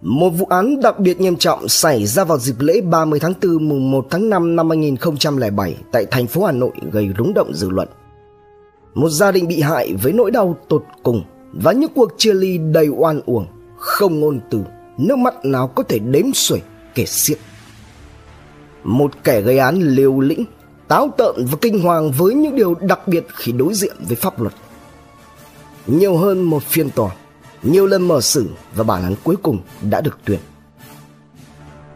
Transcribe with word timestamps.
Một 0.00 0.30
vụ 0.30 0.46
án 0.46 0.80
đặc 0.80 0.98
biệt 0.98 1.20
nghiêm 1.20 1.36
trọng 1.36 1.68
xảy 1.68 2.06
ra 2.06 2.24
vào 2.24 2.38
dịp 2.38 2.54
lễ 2.58 2.80
30 2.80 3.20
tháng 3.20 3.32
4 3.42 3.68
mùng 3.68 3.90
1 3.90 4.06
tháng 4.10 4.30
5 4.30 4.56
năm 4.56 4.68
2007 4.68 5.76
tại 5.92 6.06
thành 6.10 6.26
phố 6.26 6.44
Hà 6.44 6.52
Nội 6.52 6.70
gây 6.92 7.08
rúng 7.18 7.34
động 7.34 7.54
dư 7.54 7.70
luận. 7.70 7.88
Một 8.94 9.08
gia 9.08 9.32
đình 9.32 9.48
bị 9.48 9.60
hại 9.60 9.94
với 10.02 10.12
nỗi 10.12 10.30
đau 10.30 10.56
tột 10.68 10.84
cùng 11.02 11.22
và 11.52 11.72
những 11.72 11.90
cuộc 11.94 12.12
chia 12.16 12.32
ly 12.32 12.58
đầy 12.58 12.88
oan 12.88 13.20
uổng, 13.26 13.46
không 13.76 14.20
ngôn 14.20 14.40
từ, 14.50 14.60
nước 14.98 15.18
mắt 15.18 15.44
nào 15.44 15.68
có 15.68 15.82
thể 15.82 15.98
đếm 15.98 16.32
xuể 16.34 16.60
kể 16.94 17.06
xiết. 17.06 17.38
Một 18.84 19.24
kẻ 19.24 19.40
gây 19.40 19.58
án 19.58 19.80
liều 19.80 20.20
lĩnh, 20.20 20.44
táo 20.88 21.08
tợn 21.16 21.34
và 21.36 21.58
kinh 21.60 21.80
hoàng 21.80 22.10
với 22.10 22.34
những 22.34 22.56
điều 22.56 22.74
đặc 22.74 23.08
biệt 23.08 23.26
khi 23.34 23.52
đối 23.52 23.74
diện 23.74 23.96
với 24.08 24.16
pháp 24.16 24.40
luật. 24.40 24.54
Nhiều 25.86 26.16
hơn 26.16 26.42
một 26.42 26.62
phiên 26.62 26.90
tòa 26.90 27.10
nhiều 27.62 27.86
lần 27.86 28.08
mở 28.08 28.20
xử 28.20 28.46
và 28.74 28.84
bản 28.84 29.02
án 29.02 29.14
cuối 29.24 29.36
cùng 29.42 29.58
đã 29.90 30.00
được 30.00 30.18
tuyên. 30.24 30.40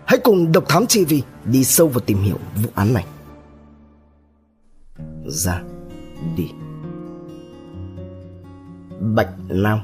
Hãy 0.04 0.18
cùng 0.18 0.52
Độc 0.52 0.64
Thám 0.68 0.86
TV 0.86 1.14
đi 1.44 1.64
sâu 1.64 1.88
vào 1.88 2.00
tìm 2.00 2.22
hiểu 2.22 2.36
vụ 2.62 2.68
án 2.74 2.94
này. 2.94 3.04
Ra 5.26 5.62
đi. 6.36 6.50
Bạch 9.00 9.28
Nam 9.48 9.78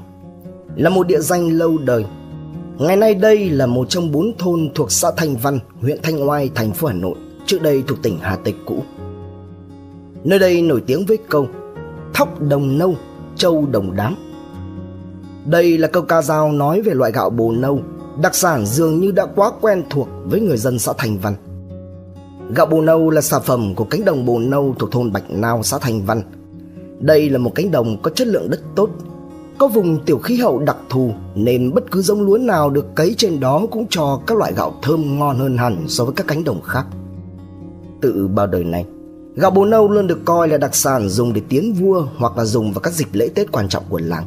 là 0.75 0.89
một 0.89 1.07
địa 1.07 1.19
danh 1.19 1.49
lâu 1.49 1.77
đời. 1.77 2.05
Ngày 2.77 2.95
nay 2.95 3.15
đây 3.15 3.49
là 3.49 3.65
một 3.65 3.89
trong 3.89 4.11
bốn 4.11 4.37
thôn 4.37 4.69
thuộc 4.75 4.91
xã 4.91 5.11
Thanh 5.17 5.35
Văn, 5.35 5.59
huyện 5.81 5.99
Thanh 6.03 6.29
Oai, 6.29 6.49
thành 6.55 6.71
phố 6.71 6.87
Hà 6.87 6.93
Nội, 6.93 7.15
trước 7.45 7.61
đây 7.61 7.83
thuộc 7.87 8.01
tỉnh 8.03 8.17
Hà 8.21 8.35
Tây 8.35 8.55
cũ. 8.65 8.83
Nơi 10.23 10.39
đây 10.39 10.61
nổi 10.61 10.83
tiếng 10.87 11.05
với 11.05 11.17
câu 11.29 11.47
Thóc 12.13 12.41
đồng 12.41 12.77
nâu, 12.77 12.95
châu 13.35 13.65
đồng 13.65 13.95
đám 13.95 14.15
đây 15.49 15.77
là 15.77 15.87
câu 15.87 16.03
ca 16.03 16.21
dao 16.21 16.51
nói 16.51 16.81
về 16.81 16.93
loại 16.93 17.11
gạo 17.11 17.29
bồ 17.29 17.51
nâu, 17.51 17.81
đặc 18.21 18.35
sản 18.35 18.65
dường 18.65 18.99
như 18.99 19.11
đã 19.11 19.25
quá 19.35 19.51
quen 19.61 19.83
thuộc 19.89 20.07
với 20.25 20.41
người 20.41 20.57
dân 20.57 20.79
xã 20.79 20.93
Thành 20.97 21.17
Văn. 21.17 21.35
Gạo 22.55 22.65
bồ 22.65 22.81
nâu 22.81 23.09
là 23.09 23.21
sản 23.21 23.41
phẩm 23.45 23.75
của 23.75 23.83
cánh 23.83 24.05
đồng 24.05 24.25
bồ 24.25 24.39
nâu 24.39 24.75
thuộc 24.79 24.91
thôn 24.91 25.11
Bạch 25.11 25.23
Nao, 25.29 25.63
xã 25.63 25.77
Thành 25.77 26.01
Văn. 26.05 26.21
Đây 26.99 27.29
là 27.29 27.37
một 27.37 27.51
cánh 27.55 27.71
đồng 27.71 28.01
có 28.01 28.09
chất 28.09 28.27
lượng 28.27 28.49
đất 28.49 28.59
tốt, 28.75 28.89
có 29.57 29.67
vùng 29.67 30.05
tiểu 30.05 30.17
khí 30.17 30.37
hậu 30.37 30.59
đặc 30.59 30.77
thù 30.89 31.11
nên 31.35 31.73
bất 31.73 31.91
cứ 31.91 32.01
giống 32.01 32.21
lúa 32.21 32.37
nào 32.37 32.69
được 32.69 32.95
cấy 32.95 33.15
trên 33.17 33.39
đó 33.39 33.65
cũng 33.71 33.85
cho 33.89 34.21
các 34.27 34.37
loại 34.37 34.53
gạo 34.53 34.73
thơm 34.81 35.19
ngon 35.19 35.39
hơn 35.39 35.57
hẳn 35.57 35.85
so 35.87 36.05
với 36.05 36.13
các 36.13 36.27
cánh 36.27 36.43
đồng 36.43 36.61
khác. 36.61 36.85
Từ 38.01 38.27
bao 38.27 38.47
đời 38.47 38.63
này, 38.63 38.85
gạo 39.35 39.51
bồ 39.51 39.65
nâu 39.65 39.91
luôn 39.91 40.07
được 40.07 40.19
coi 40.25 40.47
là 40.47 40.57
đặc 40.57 40.75
sản 40.75 41.09
dùng 41.09 41.33
để 41.33 41.41
tiến 41.49 41.73
vua 41.73 42.07
hoặc 42.17 42.37
là 42.37 42.45
dùng 42.45 42.71
vào 42.71 42.79
các 42.79 42.93
dịp 42.93 43.07
lễ 43.13 43.29
Tết 43.35 43.51
quan 43.51 43.69
trọng 43.69 43.83
của 43.89 43.99
làng. 44.03 44.23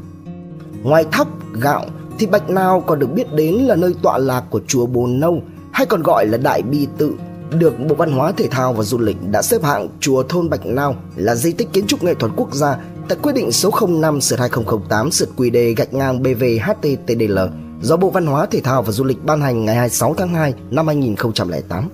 Ngoài 0.82 1.04
thóc, 1.12 1.28
gạo 1.60 1.86
thì 2.18 2.26
Bạch 2.26 2.50
Nao 2.50 2.80
còn 2.80 2.98
được 2.98 3.12
biết 3.12 3.32
đến 3.32 3.54
là 3.54 3.76
nơi 3.76 3.94
tọa 4.02 4.18
lạc 4.18 4.44
của 4.50 4.60
chùa 4.66 4.86
Bồn 4.86 5.20
Nâu 5.20 5.42
hay 5.72 5.86
còn 5.86 6.02
gọi 6.02 6.26
là 6.26 6.38
Đại 6.38 6.62
Bi 6.62 6.86
Tự 6.98 7.12
được 7.50 7.74
Bộ 7.88 7.94
Văn 7.94 8.12
hóa 8.12 8.32
Thể 8.32 8.48
thao 8.48 8.72
và 8.72 8.82
Du 8.82 8.98
lịch 8.98 9.16
đã 9.30 9.42
xếp 9.42 9.62
hạng 9.62 9.88
chùa 10.00 10.22
thôn 10.22 10.50
Bạch 10.50 10.66
Nao 10.66 10.96
là 11.16 11.34
di 11.34 11.52
tích 11.52 11.72
kiến 11.72 11.86
trúc 11.86 12.02
nghệ 12.02 12.14
thuật 12.14 12.32
quốc 12.36 12.54
gia 12.54 12.76
tại 13.08 13.18
quyết 13.22 13.32
định 13.32 13.52
số 13.52 13.70
05 13.88 14.20
sửa 14.20 14.36
2008 14.36 15.10
sượt 15.10 15.28
quy 15.36 15.50
đề 15.50 15.74
gạch 15.74 15.94
ngang 15.94 16.22
BVHTTDL 16.22 17.38
do 17.82 17.96
Bộ 17.96 18.10
Văn 18.10 18.26
hóa 18.26 18.46
Thể 18.46 18.60
thao 18.60 18.82
và 18.82 18.92
Du 18.92 19.04
lịch 19.04 19.24
ban 19.24 19.40
hành 19.40 19.64
ngày 19.64 19.74
26 19.74 20.14
tháng 20.14 20.34
2 20.34 20.54
năm 20.70 20.86
2008. 20.86 21.88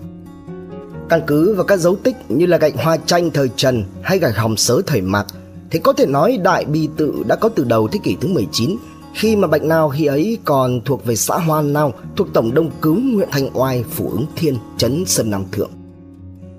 Căn 1.09 1.21
cứ 1.27 1.55
vào 1.55 1.65
các 1.65 1.79
dấu 1.79 1.97
tích 1.97 2.17
như 2.29 2.47
là 2.47 2.57
gạch 2.59 2.75
hoa 2.77 2.97
tranh 2.97 3.31
thời 3.31 3.51
Trần 3.57 3.85
hay 4.03 4.19
gạch 4.19 4.37
hòm 4.37 4.57
sớ 4.57 4.83
thời 4.87 5.01
Mạc 5.01 5.27
thì 5.71 5.79
có 5.79 5.93
thể 5.93 6.07
nói 6.07 6.39
Đại 6.43 6.65
Bi 6.65 6.89
Tự 6.97 7.23
đã 7.27 7.37
có 7.37 7.49
từ 7.49 7.65
đầu 7.65 7.89
thế 7.89 7.99
kỷ 8.03 8.17
thứ 8.21 8.29
19 8.29 8.77
khi 9.15 9.37
mà 9.37 9.49
Bạch 9.49 9.63
Nao 9.63 9.89
khi 9.89 10.07
ấy 10.07 10.39
còn 10.45 10.81
thuộc 10.85 11.05
về 11.05 11.17
xã 11.17 11.39
Hoa 11.39 11.63
Nao 11.63 11.93
thuộc 12.17 12.29
tổng 12.33 12.55
Đông 12.55 12.71
Cứu 12.83 13.01
huyện 13.15 13.29
Thanh 13.33 13.51
Oai, 13.55 13.85
Phủ 13.91 14.11
Ứng 14.11 14.27
Thiên, 14.37 14.57
trấn 14.77 15.05
Sơn 15.07 15.31
Nam 15.31 15.45
Thượng. 15.53 15.71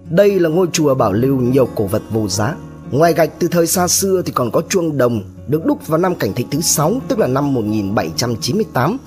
Đây 0.10 0.40
là 0.40 0.50
ngôi 0.50 0.68
chùa 0.72 0.96
bảo 0.96 1.14
lưu 1.14 1.40
nhiều 1.40 1.70
cổ 1.76 1.86
vật 1.86 2.02
vô 2.12 2.28
giá. 2.28 2.56
Ngoài 2.92 3.14
gạch 3.14 3.40
từ 3.40 3.48
thời 3.48 3.68
xa 3.68 3.88
xưa 3.88 4.22
thì 4.26 4.32
còn 4.32 4.52
có 4.52 4.62
chuông 4.70 4.98
đồng 4.98 5.22
được 5.48 5.66
đúc 5.66 5.88
vào 5.88 5.98
năm 5.98 6.16
cảnh 6.16 6.34
thịnh 6.34 6.50
thứ 6.50 6.62
6 6.62 7.02
tức 7.08 7.20
là 7.20 7.28
năm 7.28 7.54
1798. 7.54 8.98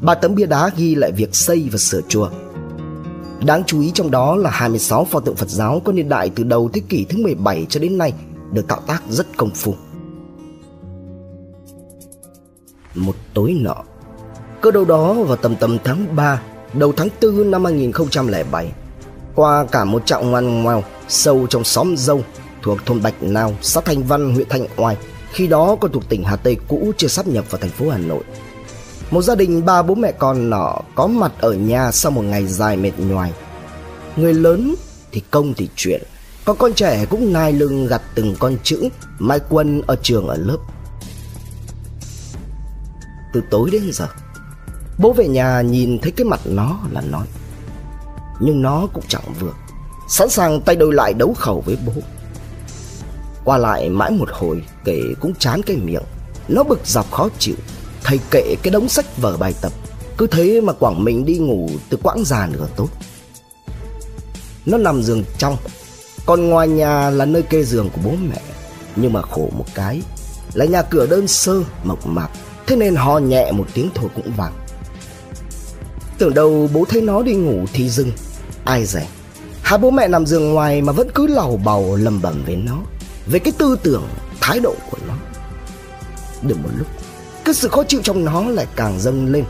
Ba 0.00 0.14
tấm 0.14 0.34
bia 0.34 0.46
đá 0.46 0.70
ghi 0.76 0.94
lại 0.94 1.12
việc 1.12 1.34
xây 1.34 1.68
và 1.72 1.78
sửa 1.78 2.00
chùa. 2.08 2.28
Đáng 3.46 3.62
chú 3.66 3.80
ý 3.80 3.90
trong 3.94 4.10
đó 4.10 4.36
là 4.36 4.50
26 4.50 5.04
pho 5.04 5.20
tượng 5.20 5.36
Phật 5.36 5.50
giáo 5.50 5.82
có 5.84 5.92
niên 5.92 6.08
đại 6.08 6.30
từ 6.34 6.44
đầu 6.44 6.70
thế 6.72 6.80
kỷ 6.88 7.04
thứ 7.04 7.18
17 7.18 7.66
cho 7.68 7.80
đến 7.80 7.98
nay 7.98 8.12
được 8.52 8.68
tạo 8.68 8.80
tác 8.86 9.02
rất 9.10 9.26
công 9.36 9.50
phu. 9.50 9.74
Một 12.94 13.16
tối 13.34 13.56
nọ, 13.60 13.76
cơ 14.60 14.70
đâu 14.70 14.84
đó 14.84 15.12
vào 15.14 15.36
tầm 15.36 15.56
tầm 15.56 15.78
tháng 15.84 16.16
3, 16.16 16.42
đầu 16.72 16.92
tháng 16.96 17.08
4 17.22 17.50
năm 17.50 17.64
2007, 17.64 18.72
qua 19.34 19.66
cả 19.72 19.84
một 19.84 20.06
chặng 20.06 20.30
ngoan 20.30 20.62
ngoèo 20.62 20.82
sâu 21.08 21.46
trong 21.46 21.64
xóm 21.64 21.96
dâu 21.96 22.22
thuộc 22.62 22.78
thôn 22.86 23.02
Bạch 23.02 23.22
Nào, 23.22 23.54
xã 23.62 23.80
Thanh 23.80 24.02
Văn, 24.02 24.34
huyện 24.34 24.48
Thanh 24.48 24.66
Oai, 24.76 24.96
khi 25.32 25.46
đó 25.46 25.76
còn 25.80 25.92
thuộc 25.92 26.08
tỉnh 26.08 26.24
Hà 26.24 26.36
Tây 26.36 26.56
cũ 26.68 26.92
chưa 26.96 27.08
sắp 27.08 27.26
nhập 27.26 27.50
vào 27.50 27.60
thành 27.60 27.70
phố 27.70 27.90
Hà 27.90 27.98
Nội. 27.98 28.24
Một 29.10 29.22
gia 29.22 29.34
đình 29.34 29.64
ba 29.64 29.82
bố 29.82 29.94
mẹ 29.94 30.12
con 30.12 30.50
nọ 30.50 30.78
có 30.94 31.06
mặt 31.06 31.32
ở 31.40 31.52
nhà 31.52 31.90
sau 31.92 32.12
một 32.12 32.22
ngày 32.22 32.46
dài 32.46 32.76
mệt 32.76 32.92
nhoài. 32.98 33.32
Người 34.16 34.34
lớn 34.34 34.74
thì 35.12 35.22
công 35.30 35.54
thì 35.54 35.68
chuyện, 35.76 36.02
có 36.46 36.54
con 36.54 36.74
trẻ 36.74 37.06
cũng 37.10 37.32
nai 37.32 37.52
lưng 37.52 37.86
gặt 37.86 38.02
từng 38.14 38.34
con 38.38 38.56
chữ, 38.62 38.88
Mai 39.18 39.40
Quân 39.48 39.82
ở 39.86 39.96
trường 40.02 40.26
ở 40.26 40.36
lớp. 40.36 40.56
Từ 43.32 43.42
tối 43.50 43.70
đến 43.70 43.90
giờ, 43.92 44.08
Bố 44.98 45.12
về 45.12 45.28
nhà 45.28 45.60
nhìn 45.60 45.98
thấy 45.98 46.12
cái 46.12 46.24
mặt 46.24 46.40
nó 46.44 46.80
là 46.90 47.00
nói 47.00 47.26
Nhưng 48.40 48.62
nó 48.62 48.86
cũng 48.94 49.04
chẳng 49.08 49.34
vừa. 49.40 49.52
Sẵn 50.08 50.28
sàng 50.28 50.60
tay 50.60 50.76
đôi 50.76 50.94
lại 50.94 51.14
đấu 51.14 51.34
khẩu 51.34 51.60
với 51.60 51.78
bố. 51.86 51.92
Qua 53.44 53.58
lại 53.58 53.88
mãi 53.88 54.10
một 54.10 54.28
hồi, 54.32 54.62
Kể 54.84 55.00
cũng 55.20 55.34
chán 55.34 55.62
cái 55.62 55.76
miệng. 55.76 56.04
Nó 56.48 56.62
bực 56.62 56.86
dọc 56.86 57.10
khó 57.10 57.28
chịu. 57.38 57.56
Thầy 58.04 58.20
kệ 58.30 58.54
cái 58.62 58.70
đống 58.70 58.88
sách 58.88 59.16
vở 59.16 59.36
bài 59.36 59.54
tập. 59.60 59.72
Cứ 60.18 60.26
thế 60.26 60.60
mà 60.60 60.72
quảng 60.72 61.04
mình 61.04 61.24
đi 61.24 61.38
ngủ 61.38 61.70
từ 61.88 61.98
quãng 62.02 62.24
già 62.24 62.48
nửa 62.52 62.68
tốt. 62.76 62.88
Nó 64.66 64.78
nằm 64.78 65.02
giường 65.02 65.24
trong 65.38 65.56
còn 66.26 66.48
ngoài 66.48 66.68
nhà 66.68 67.10
là 67.10 67.24
nơi 67.24 67.42
kê 67.42 67.62
giường 67.62 67.90
của 67.90 68.00
bố 68.04 68.10
mẹ 68.10 68.40
Nhưng 68.96 69.12
mà 69.12 69.22
khổ 69.22 69.48
một 69.52 69.66
cái 69.74 70.02
Là 70.54 70.64
nhà 70.64 70.82
cửa 70.82 71.06
đơn 71.06 71.28
sơ 71.28 71.62
mộc 71.84 72.06
mạc 72.06 72.28
Thế 72.66 72.76
nên 72.76 72.96
ho 72.96 73.18
nhẹ 73.18 73.52
một 73.52 73.66
tiếng 73.74 73.90
thôi 73.94 74.10
cũng 74.14 74.32
vàng. 74.36 74.52
Tưởng 76.18 76.34
đâu 76.34 76.68
bố 76.72 76.84
thấy 76.88 77.02
nó 77.02 77.22
đi 77.22 77.34
ngủ 77.34 77.64
thì 77.72 77.88
dừng 77.88 78.12
Ai 78.64 78.84
dè. 78.86 79.06
Hai 79.62 79.78
bố 79.78 79.90
mẹ 79.90 80.08
nằm 80.08 80.26
giường 80.26 80.54
ngoài 80.54 80.82
mà 80.82 80.92
vẫn 80.92 81.08
cứ 81.14 81.26
lầu 81.26 81.60
bầu 81.64 81.96
lầm 81.96 82.22
bầm 82.22 82.44
với 82.46 82.56
nó 82.56 82.78
Về 83.26 83.38
cái 83.38 83.52
tư 83.58 83.76
tưởng, 83.82 84.08
thái 84.40 84.60
độ 84.60 84.74
của 84.90 84.98
nó. 85.08 85.14
Được 86.42 86.56
một 86.62 86.70
lúc 86.78 86.86
Cái 87.44 87.54
sự 87.54 87.68
khó 87.68 87.84
chịu 87.84 88.00
trong 88.02 88.24
nó 88.24 88.42
lại 88.42 88.66
càng 88.76 89.00
dâng 89.00 89.32
lên 89.32 89.44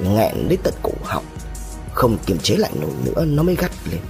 Nghẹn 0.00 0.48
đến 0.48 0.60
tận 0.62 0.74
cổ 0.82 0.92
họng. 1.02 1.24
Không 1.94 2.18
kiềm 2.26 2.38
chế 2.38 2.56
lại 2.56 2.70
nổi 2.80 2.90
nữa 3.04 3.24
Nó 3.24 3.42
mới 3.42 3.56
gắt 3.56 3.70
lên. 3.90 4.00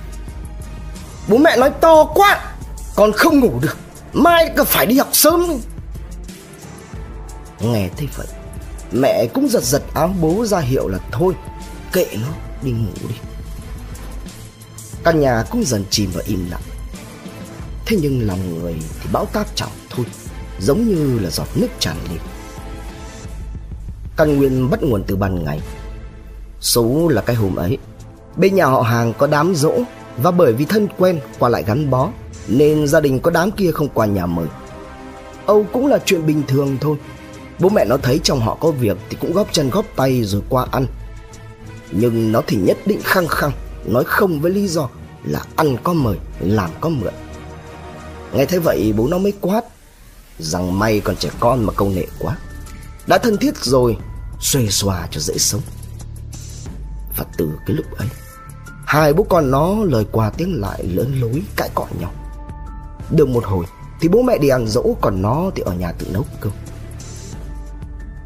Bố 1.31 1.37
mẹ 1.39 1.57
nói 1.57 1.71
to 1.81 2.05
quá, 2.05 2.53
Con 2.97 3.13
không 3.13 3.41
ngủ 3.41 3.53
được. 3.61 3.77
Mai 4.13 4.53
còn 4.57 4.67
phải 4.67 4.87
đi 4.87 4.99
học 4.99 5.09
sớm 5.13 5.61
Nghe 7.61 7.89
thấy 7.97 8.09
vậy, 8.17 8.27
Mẹ 8.93 9.27
cũng 9.35 9.49
giật 9.49 9.63
giật 9.63 9.83
áo 9.95 10.15
bố 10.21 10.47
ra 10.47 10.59
hiệu 10.59 10.89
là 10.89 10.99
thôi, 11.13 11.35
Kệ 11.93 12.07
nó, 12.13 12.29
đi 12.63 12.71
ngủ 12.71 13.09
đi. 13.09 13.15
Căn 15.05 15.21
nhà 15.21 15.45
cũng 15.51 15.65
dần 15.65 15.85
chìm 15.91 16.11
vào 16.11 16.23
im 16.27 16.51
lặng. 16.51 16.61
Thế 17.87 17.99
nhưng 18.03 18.27
lòng 18.27 18.59
người 18.59 18.75
thì 19.01 19.09
bão 19.12 19.27
táp 19.27 19.47
chẳng 19.57 19.71
thôi, 19.91 20.07
Giống 20.61 20.89
như 20.89 21.19
là 21.19 21.31
giọt 21.31 21.49
nước 21.55 21.69
tràn 21.79 21.97
lên. 22.11 22.19
Căn 24.17 24.37
nguyên 24.37 24.71
bắt 24.71 24.83
nguồn 24.83 25.05
từ 25.07 25.17
ban 25.17 25.45
ngày. 25.45 25.61
Số 26.61 27.09
là 27.09 27.23
cái 27.23 27.37
hôm 27.37 27.56
ấy, 27.56 27.79
Bên 28.37 28.55
nhà 28.55 28.67
họ 28.67 28.83
hàng 28.83 29.12
có 29.19 29.26
đám 29.26 29.55
rỗ 29.55 29.73
và 30.22 30.31
bởi 30.31 30.52
vì 30.52 30.64
thân 30.64 30.88
quen 30.99 31.20
qua 31.38 31.49
lại 31.49 31.64
gắn 31.67 31.90
bó, 31.90 32.11
Nên 32.49 32.87
gia 32.88 33.00
đình 33.00 33.20
có 33.20 33.31
đám 33.31 33.50
kia 33.50 33.70
không 33.72 33.88
qua 33.94 34.06
nhà 34.06 34.26
mời. 34.26 34.46
Âu 35.46 35.67
cũng 35.72 35.87
là 35.87 35.99
chuyện 36.05 36.26
bình 36.26 36.43
thường 36.49 36.76
thôi. 36.81 36.96
Bố 37.58 37.69
mẹ 37.69 37.84
nó 37.84 37.96
thấy 37.96 38.20
trong 38.22 38.40
họ 38.40 38.55
có 38.61 38.70
việc 38.70 38.96
Thì 39.11 39.17
cũng 39.20 39.32
góp 39.32 39.52
chân 39.52 39.70
góp 39.70 39.84
tay 39.96 40.25
rồi 40.25 40.43
qua 40.49 40.67
ăn. 40.72 40.87
Nhưng 41.90 42.32
nó 42.32 42.43
thì 42.46 42.56
nhất 42.56 42.78
định 42.87 43.00
khăng 43.05 43.26
khăng, 43.28 43.52
Nói 43.84 44.05
không 44.05 44.40
với 44.40 44.50
lý 44.50 44.69
do 44.69 44.88
Là 45.25 45.44
ăn 45.56 45.76
có 45.82 45.93
mời, 45.93 46.17
làm 46.40 46.70
có 46.81 46.88
mượn. 46.88 47.12
Nghe 48.32 48.46
thấy 48.46 48.58
vậy, 48.58 48.93
bố 48.96 49.06
nó 49.08 49.19
mới 49.19 49.32
quát, 49.40 49.64
Rằng 50.38 50.78
may 50.78 51.00
còn 51.00 51.16
trẻ 51.16 51.28
con 51.40 51.64
mà 51.64 51.73
công 51.73 51.94
nghệ 51.94 52.06
quá. 52.19 52.37
Đã 53.06 53.19
thân 53.19 53.37
thiết 53.37 53.56
rồi, 53.56 53.96
Xuề 54.40 54.69
xòa 54.69 55.08
cho 55.11 55.20
dễ 55.20 55.34
sống. 55.38 55.61
Và 57.16 57.25
từ 57.37 57.50
cái 57.66 57.76
lúc 57.76 57.87
ấy 57.96 58.08
Hai 58.90 59.12
bố 59.12 59.22
con 59.22 59.50
nó 59.50 59.84
lời 59.84 60.04
qua 60.12 60.31
tiếng 60.31 60.60
lại 60.60 60.84
lớn 60.84 61.20
lối 61.20 61.42
cãi 61.56 61.70
cọ 61.75 61.87
nhau. 62.00 62.12
Được 63.10 63.28
một 63.28 63.44
hồi 63.44 63.66
thì 64.00 64.08
bố 64.08 64.22
mẹ 64.22 64.38
đi 64.38 64.48
ăn 64.48 64.66
dỗ 64.66 64.84
Còn 65.00 65.22
nó 65.22 65.50
thì 65.54 65.62
ở 65.66 65.72
nhà 65.72 65.92
tự 65.92 66.06
nấu 66.12 66.25
cơm. 66.40 66.52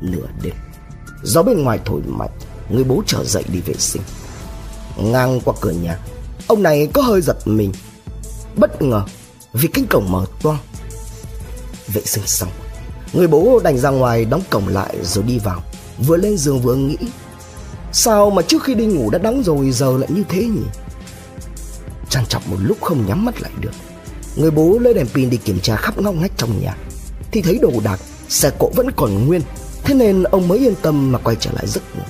Nửa 0.01 0.27
đêm, 0.43 0.55
Gió 1.23 1.43
bên 1.43 1.63
ngoài 1.63 1.81
thổi 1.85 2.01
mạnh, 2.07 2.31
Người 2.69 2.85
bố 2.85 3.03
trở 3.07 3.25
dậy 3.25 3.45
đi 3.49 3.61
vệ 3.61 3.75
sinh. 3.75 4.03
Ngang 4.97 5.41
qua 5.45 5.55
cửa 5.61 5.71
nhà, 5.71 5.99
Ông 6.47 6.63
này 6.63 6.89
có 6.95 7.03
hơi 7.03 7.21
giật 7.21 7.39
mình. 7.45 7.73
Bất 8.57 8.83
ngờ, 8.83 9.03
vì 9.53 9.69
cánh 9.69 9.87
cổng 9.87 10.13
mở 10.13 10.27
toang. 10.43 10.59
Vệ 11.93 12.03
sinh 12.05 12.27
xong, 12.27 12.51
Người 13.13 13.27
bố 13.27 13.61
đành 13.65 13.79
ra 13.79 13.91
ngoài 13.91 14.25
đóng 14.25 14.43
cổng 14.51 14.69
lại 14.69 14.97
rồi 15.03 15.25
đi 15.25 15.39
vào. 15.39 15.63
Vừa 16.07 16.17
lên 16.17 16.37
giường 16.37 16.61
vừa 16.61 16.75
nghĩ 16.75 16.97
Sao 17.97 18.31
mà 18.31 18.43
trước 18.43 18.65
khi 18.65 18.75
đi 18.75 18.87
ngủ 18.87 19.11
đã 19.11 19.19
đắng 19.19 19.43
rồi, 19.43 19.71
giờ 19.71 19.97
lại 19.99 20.09
như 20.13 20.23
thế 20.29 20.45
nhỉ? 20.47 20.63
Trang 22.11 22.27
trọng 22.29 22.43
một 22.47 22.57
lúc 22.61 22.81
không 22.81 23.07
nhắm 23.07 23.25
mắt 23.25 23.43
lại 23.43 23.53
được. 23.61 23.71
Người 24.37 24.51
bố 24.51 24.79
lấy 24.79 24.95
đèn 24.95 25.07
pin 25.07 25.31
đi 25.31 25.37
kiểm 25.37 25.61
tra 25.61 25.77
khắp 25.77 25.99
ngóc 25.99 26.15
ngách 26.15 26.33
trong 26.37 26.63
nhà. 26.63 26.77
Thì 27.33 27.43
thấy 27.43 27.59
đồ 27.63 27.73
đạc, 27.85 28.01
Xe 28.29 28.51
cộ 28.59 28.71
vẫn 28.77 28.91
còn 28.97 29.27
nguyên. 29.27 29.41
Thế 29.85 29.95
nên 29.95 30.23
ông 30.23 30.49
mới 30.49 30.59
yên 30.59 30.75
tâm 30.83 31.13
mà 31.13 31.19
quay 31.19 31.37
trở 31.41 31.51
lại 31.53 31.67
giấc 31.67 31.97
ngủ. 31.97 32.03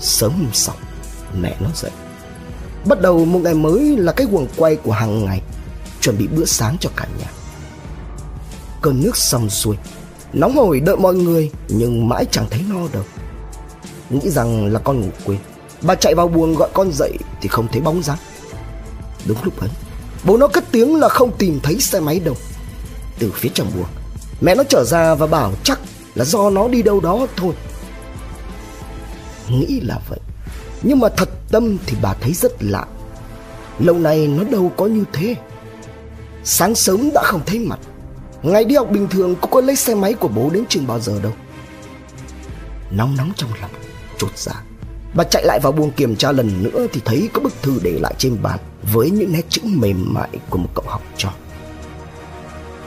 Sớm 0.00 0.32
hôm 0.32 0.50
sau, 0.52 0.74
Mẹ 1.40 1.56
nó 1.60 1.68
dậy. 1.74 1.90
Bắt 2.84 3.00
đầu 3.00 3.24
một 3.24 3.40
ngày 3.42 3.54
mới 3.54 3.96
là 3.96 4.12
cái 4.12 4.26
quần 4.30 4.46
quay 4.56 4.76
của 4.76 4.92
hàng 4.92 5.24
ngày, 5.24 5.42
Chuẩn 6.00 6.18
bị 6.18 6.26
bữa 6.26 6.44
sáng 6.44 6.76
cho 6.80 6.90
cả 6.96 7.06
nhà. 7.18 7.30
Cơn 8.82 9.02
nước 9.02 9.16
xong 9.16 9.50
xuôi. 9.50 9.76
Nóng 10.32 10.56
hổi 10.56 10.80
đợi 10.80 10.96
mọi 10.96 11.14
người, 11.14 11.50
Nhưng 11.68 12.08
mãi 12.08 12.24
chẳng 12.30 12.46
thấy 12.50 12.64
no 12.68 12.80
đâu. 12.92 13.04
Nghĩ 14.10 14.30
rằng 14.30 14.66
là 14.66 14.78
con 14.78 15.00
ngủ 15.00 15.08
quên. 15.24 15.38
Bà 15.82 15.94
chạy 15.94 16.14
vào 16.14 16.28
buồng 16.28 16.54
gọi 16.54 16.68
con 16.74 16.92
dậy 16.92 17.12
Thì 17.40 17.48
không 17.48 17.68
thấy 17.72 17.80
bóng 17.80 18.02
dáng. 18.02 18.18
Đúng 19.26 19.38
lúc 19.42 19.60
ấy, 19.60 19.70
Bố 20.24 20.36
nó 20.36 20.48
cất 20.48 20.64
tiếng 20.72 20.96
là 20.96 21.08
không 21.08 21.36
tìm 21.38 21.60
thấy 21.62 21.80
xe 21.80 22.00
máy 22.00 22.20
đâu. 22.20 22.34
Từ 23.18 23.32
phía 23.34 23.48
trong 23.54 23.70
buồng, 23.74 23.88
Mẹ 24.40 24.54
nó 24.54 24.62
trở 24.68 24.84
ra 24.84 25.14
và 25.14 25.26
bảo 25.26 25.52
chắc 25.62 25.80
là 26.14 26.24
do 26.24 26.50
nó 26.50 26.68
đi 26.68 26.82
đâu 26.82 27.00
đó 27.00 27.26
thôi. 27.36 27.54
Nghĩ 29.48 29.80
là 29.80 29.98
vậy, 30.08 30.18
Nhưng 30.82 30.98
mà 30.98 31.08
thật 31.08 31.28
tâm 31.50 31.78
thì 31.86 31.96
bà 32.02 32.14
thấy 32.14 32.32
rất 32.32 32.52
lạ. 32.60 32.86
Lâu 33.78 33.98
nay 33.98 34.26
nó 34.26 34.44
đâu 34.44 34.72
có 34.76 34.86
như 34.86 35.04
thế. 35.12 35.34
Sáng 36.44 36.74
sớm 36.74 37.10
đã 37.14 37.22
không 37.24 37.40
thấy 37.46 37.58
mặt. 37.58 37.78
Ngày 38.42 38.64
đi 38.64 38.76
học 38.76 38.90
bình 38.90 39.08
thường 39.08 39.34
cũng 39.40 39.50
có 39.50 39.60
lấy 39.60 39.76
xe 39.76 39.94
máy 39.94 40.14
của 40.14 40.28
bố 40.28 40.50
đến 40.50 40.64
trường 40.68 40.86
bao 40.86 41.00
giờ 41.00 41.20
đâu. 41.22 41.32
Nóng 42.90 43.16
nóng 43.16 43.32
trong 43.36 43.50
lòng 43.60 43.70
trột 44.18 44.38
ra. 44.38 44.52
Bà 45.16 45.24
chạy 45.24 45.44
lại 45.44 45.60
vào 45.60 45.72
buồng 45.72 45.90
kiểm 45.90 46.16
tra 46.16 46.32
lần 46.32 46.62
nữa 46.62 46.86
Thì 46.92 47.00
thấy 47.04 47.28
có 47.32 47.40
bức 47.40 47.52
thư 47.62 47.78
để 47.82 47.98
lại 48.00 48.14
trên 48.18 48.42
bàn 48.42 48.58
Với 48.92 49.10
những 49.10 49.32
nét 49.32 49.42
chữ 49.48 49.62
mềm 49.64 50.14
mại 50.14 50.28
của 50.50 50.58
một 50.58 50.68
cậu 50.74 50.84
học 50.88 51.02
trò. 51.16 51.32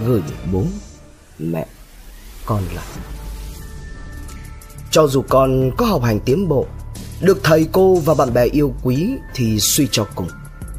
Gửi 0.06 0.22
bố, 0.52 0.64
Mẹ, 1.40 1.66
Con 2.46 2.64
là. 2.76 2.82
Cho 4.92 5.08
dù 5.08 5.24
con 5.30 5.72
có 5.78 5.86
học 5.86 6.04
hành 6.04 6.20
tiến 6.20 6.48
bộ, 6.48 6.66
Được 7.22 7.40
thầy 7.44 7.68
cô 7.72 7.96
và 7.96 8.14
bạn 8.14 8.34
bè 8.34 8.46
yêu 8.46 8.74
quý 8.84 9.10
Thì 9.34 9.60
suy 9.60 9.88
cho 9.92 10.06
cùng. 10.16 10.28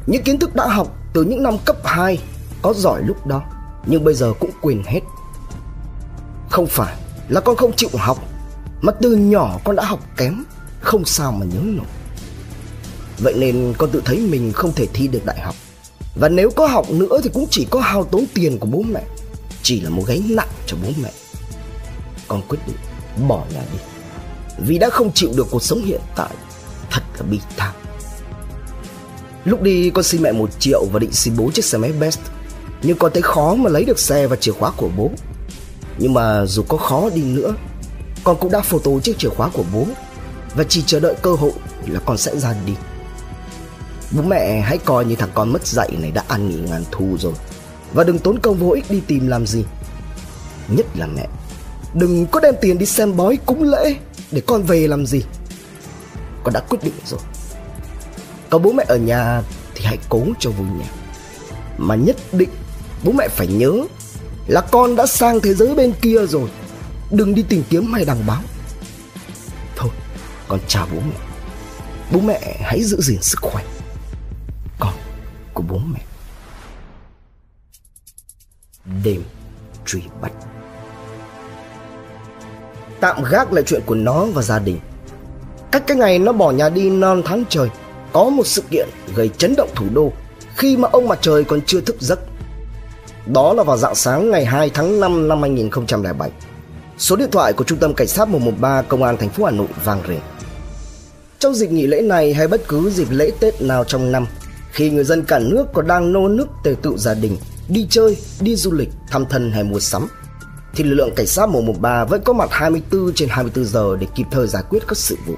Những 0.07 0.23
kiến 0.23 0.39
thức 0.39 0.55
đã 0.55 0.67
học 0.67 0.95
từ 1.13 1.23
những 1.23 1.43
năm 1.43 1.57
cấp 1.65 1.77
2 1.83 2.19
Có 2.61 2.73
giỏi 2.73 3.01
lúc 3.03 3.27
đó, 3.27 3.43
Nhưng 3.85 4.03
bây 4.03 4.13
giờ 4.13 4.33
cũng 4.39 4.51
quên 4.61 4.83
hết. 4.85 5.01
Không 6.49 6.67
phải 6.67 6.95
là 7.29 7.41
con 7.41 7.55
không 7.55 7.71
chịu 7.75 7.89
học 7.93 8.30
mà 8.81 8.91
từ 9.01 9.15
nhỏ 9.15 9.59
con 9.63 9.75
đã 9.75 9.85
học 9.85 9.99
kém, 10.17 10.43
Không 10.81 11.05
sao 11.05 11.31
mà 11.31 11.45
nhớ 11.45 11.59
nổi. 11.63 11.85
Vậy 13.19 13.33
nên 13.37 13.73
con 13.77 13.89
tự 13.91 14.01
thấy 14.05 14.17
mình 14.17 14.53
không 14.53 14.73
thể 14.73 14.87
thi 14.93 15.07
được 15.07 15.25
đại 15.25 15.39
học. 15.39 15.55
Và 16.15 16.29
nếu 16.29 16.51
có 16.51 16.67
học 16.67 16.89
nữa 16.89 17.19
thì 17.23 17.29
cũng 17.33 17.47
chỉ 17.49 17.67
có 17.69 17.79
hao 17.79 18.03
tốn 18.03 18.25
tiền 18.33 18.57
của 18.59 18.67
bố 18.67 18.81
mẹ, 18.81 19.01
Chỉ 19.63 19.81
là 19.81 19.89
một 19.89 20.03
gánh 20.07 20.21
nặng 20.35 20.47
cho 20.67 20.77
bố 20.83 20.89
mẹ. 21.03 21.11
Con 22.27 22.41
quyết 22.47 22.59
định 22.67 22.75
bỏ 23.27 23.45
nhà 23.53 23.61
đi, 23.73 23.79
Vì 24.57 24.77
đã 24.77 24.89
không 24.89 25.11
chịu 25.13 25.31
được 25.35 25.47
cuộc 25.51 25.63
sống 25.63 25.83
hiện 25.83 26.01
tại, 26.15 26.31
Thật 26.91 27.01
là 27.19 27.25
bi 27.29 27.39
thảm. 27.57 27.75
Lúc 29.45 29.61
đi 29.61 29.89
con 29.89 30.03
xin 30.03 30.21
mẹ 30.21 30.31
một 30.31 30.59
triệu 30.59 30.85
và 30.91 30.99
định 30.99 31.11
xin 31.11 31.33
bố 31.37 31.51
chiếc 31.53 31.65
xe 31.65 31.77
máy 31.77 31.91
Best. 31.91 32.19
Nhưng 32.83 32.97
con 32.97 33.11
thấy 33.13 33.21
khó 33.21 33.55
mà 33.55 33.69
lấy 33.69 33.85
được 33.85 33.99
xe 33.99 34.27
và 34.27 34.35
chìa 34.35 34.51
khóa 34.51 34.71
của 34.77 34.89
bố. 34.97 35.11
Nhưng 35.97 36.13
mà 36.13 36.45
dù 36.45 36.63
có 36.67 36.77
khó 36.77 37.09
đi 37.09 37.21
nữa 37.21 37.53
con 38.23 38.37
cũng 38.39 38.51
đã 38.51 38.61
photo 38.61 38.91
chiếc 39.03 39.17
chìa 39.17 39.29
khóa 39.29 39.49
của 39.53 39.63
bố. 39.73 39.85
Và 40.55 40.63
chỉ 40.63 40.83
chờ 40.85 40.99
đợi 40.99 41.15
cơ 41.21 41.33
hội 41.33 41.51
là 41.87 41.99
con 42.05 42.17
sẽ 42.17 42.39
ra 42.39 42.55
đi. 42.65 42.73
Bố 44.11 44.21
mẹ 44.21 44.61
hãy 44.61 44.77
coi 44.77 45.05
như 45.05 45.15
thằng 45.15 45.29
con 45.33 45.53
mất 45.53 45.67
dạy 45.67 45.89
này 45.99 46.11
đã 46.11 46.23
ăn 46.27 46.49
nghỉ 46.49 46.59
ngàn 46.69 46.83
thu 46.91 47.17
rồi. 47.19 47.33
Và 47.93 48.03
đừng 48.03 48.19
tốn 48.19 48.39
công 48.39 48.57
vô 48.57 48.71
ích 48.71 48.85
đi 48.89 49.01
tìm 49.07 49.27
làm 49.27 49.47
gì. 49.47 49.63
Nhất 50.67 50.85
là 50.95 51.07
mẹ. 51.07 51.27
Đừng 51.93 52.25
có 52.25 52.39
đem 52.39 52.55
tiền 52.61 52.77
đi 52.77 52.85
xem 52.85 53.17
bói 53.17 53.37
cúng 53.45 53.63
lễ 53.63 53.95
Để 54.31 54.41
con 54.41 54.63
về 54.63 54.87
làm 54.87 55.05
gì. 55.05 55.23
Con 56.43 56.53
đã 56.53 56.59
quyết 56.59 56.79
định 56.83 56.93
rồi. 57.05 57.19
Có 58.49 58.57
bố 58.57 58.71
mẹ 58.71 58.85
ở 58.87 58.97
nhà 58.97 59.41
Thì 59.75 59.85
hãy 59.85 59.97
cố 60.09 60.23
cho 60.39 60.49
vui 60.49 60.67
nhà 60.79 60.85
Mà 61.77 61.95
nhất 61.95 62.15
định 62.31 62.49
Bố 63.03 63.11
mẹ 63.11 63.27
phải 63.27 63.47
nhớ 63.47 63.71
Là 64.47 64.61
con 64.61 64.95
đã 64.95 65.05
sang 65.05 65.39
thế 65.39 65.53
giới 65.53 65.75
bên 65.75 65.93
kia 66.01 66.25
rồi. 66.29 66.49
Đừng 67.11 67.35
đi 67.35 67.43
tìm 67.49 67.63
kiếm 67.69 67.93
hay 67.93 68.05
đăng 68.05 68.27
báo 68.27 68.41
Thôi, 69.75 69.89
Con 70.47 70.59
chào 70.67 70.87
bố 70.91 70.97
mẹ. 70.99 71.15
Bố 72.11 72.19
mẹ 72.19 72.61
hãy 72.63 72.83
giữ 72.83 72.97
gìn 73.01 73.21
sức 73.21 73.39
khỏe. 73.41 73.63
Của 75.53 75.63
bố 75.69 75.77
mẹ. 75.93 75.99
Đêm 79.03 79.23
truy 79.85 80.01
bắt. 80.21 80.31
Tạm 82.99 83.23
gác 83.23 83.53
lại 83.53 83.63
chuyện 83.67 83.81
của 83.85 83.95
nó 83.95 84.25
và 84.25 84.41
gia 84.41 84.59
đình. 84.59 84.79
Cách 85.71 85.83
cái 85.87 85.97
ngày 85.97 86.19
nó 86.19 86.31
bỏ 86.31 86.51
nhà 86.51 86.69
đi 86.69 86.89
non 86.89 87.21
tháng 87.25 87.43
trời, 87.49 87.69
có 88.13 88.29
một 88.29 88.47
sự 88.47 88.63
kiện 88.71 88.89
gây 89.15 89.29
chấn 89.37 89.55
động 89.57 89.69
thủ 89.75 89.85
đô 89.93 90.11
khi 90.55 90.77
mà 90.77 90.89
ông 90.91 91.07
mặt 91.07 91.19
trời 91.21 91.43
còn 91.43 91.61
chưa 91.65 91.81
thức 91.81 91.95
giấc. 91.99 92.19
Đó 93.25 93.53
là 93.53 93.63
vào 93.63 93.77
dạng 93.77 93.95
sáng 93.95 94.31
ngày 94.31 94.45
2 94.45 94.69
tháng 94.73 94.99
5 94.99 95.27
năm 95.27 95.41
2007 95.41 96.31
số 97.01 97.15
điện 97.15 97.31
thoại 97.31 97.53
của 97.53 97.63
trung 97.63 97.79
tâm 97.79 97.93
cảnh 97.93 98.07
sát 98.07 98.27
113 98.27 98.81
công 98.81 99.03
an 99.03 99.17
thành 99.17 99.29
phố 99.29 99.45
Hà 99.45 99.51
Nội 99.51 99.67
vang 99.83 100.01
rền 100.07 100.19
trong 101.39 101.53
dịp 101.53 101.71
nghỉ 101.71 101.87
lễ 101.87 102.01
này 102.01 102.33
hay 102.33 102.47
bất 102.47 102.67
cứ 102.67 102.89
dịp 102.89 103.07
lễ 103.11 103.31
Tết 103.39 103.61
nào 103.61 103.83
trong 103.83 104.11
năm 104.11 104.25
khi 104.71 104.89
người 104.89 105.03
dân 105.03 105.23
cả 105.23 105.39
nước 105.39 105.65
còn 105.73 105.87
đang 105.87 106.13
nô 106.13 106.27
nức 106.27 106.47
tề 106.63 106.75
tựu 106.81 106.97
gia 106.97 107.13
đình, 107.13 107.37
đi 107.69 107.87
chơi, 107.89 108.17
đi 108.41 108.55
du 108.55 108.71
lịch, 108.71 108.89
thăm 109.09 109.25
thân 109.25 109.51
hay 109.51 109.63
mua 109.63 109.79
sắm, 109.79 110.07
thì 110.73 110.83
lực 110.83 110.95
lượng 110.95 111.11
cảnh 111.15 111.27
sát 111.27 111.49
113 111.49 112.05
vẫn 112.05 112.21
có 112.25 112.33
mặt 112.33 112.49
24 112.51 113.13
trên 113.13 113.29
24 113.29 113.65
giờ 113.65 113.97
để 113.99 114.07
kịp 114.15 114.25
thời 114.31 114.47
giải 114.47 114.63
quyết 114.69 114.79
các 114.87 114.97
sự 114.97 115.17
vụ. 115.25 115.35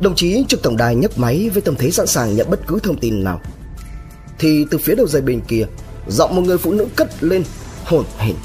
Đồng 0.00 0.14
chí 0.14 0.44
trực 0.48 0.62
tổng 0.62 0.76
đài 0.76 0.94
nhấc 0.94 1.18
máy 1.18 1.50
với 1.52 1.62
tâm 1.62 1.74
thế 1.78 1.90
sẵn 1.90 2.06
sàng 2.06 2.36
nhận 2.36 2.50
bất 2.50 2.60
cứ 2.66 2.78
thông 2.82 2.98
tin 2.98 3.24
nào. 3.24 3.40
Thì 4.38 4.66
từ 4.70 4.78
phía 4.78 4.94
đầu 4.94 5.06
dây 5.06 5.22
bên 5.22 5.40
kia, 5.48 5.66
giọng 6.08 6.36
một 6.36 6.42
người 6.42 6.58
phụ 6.58 6.72
nữ 6.72 6.86
cất 6.96 7.08
lên 7.20 7.44
hồn 7.84 8.04
hển, 8.18 8.36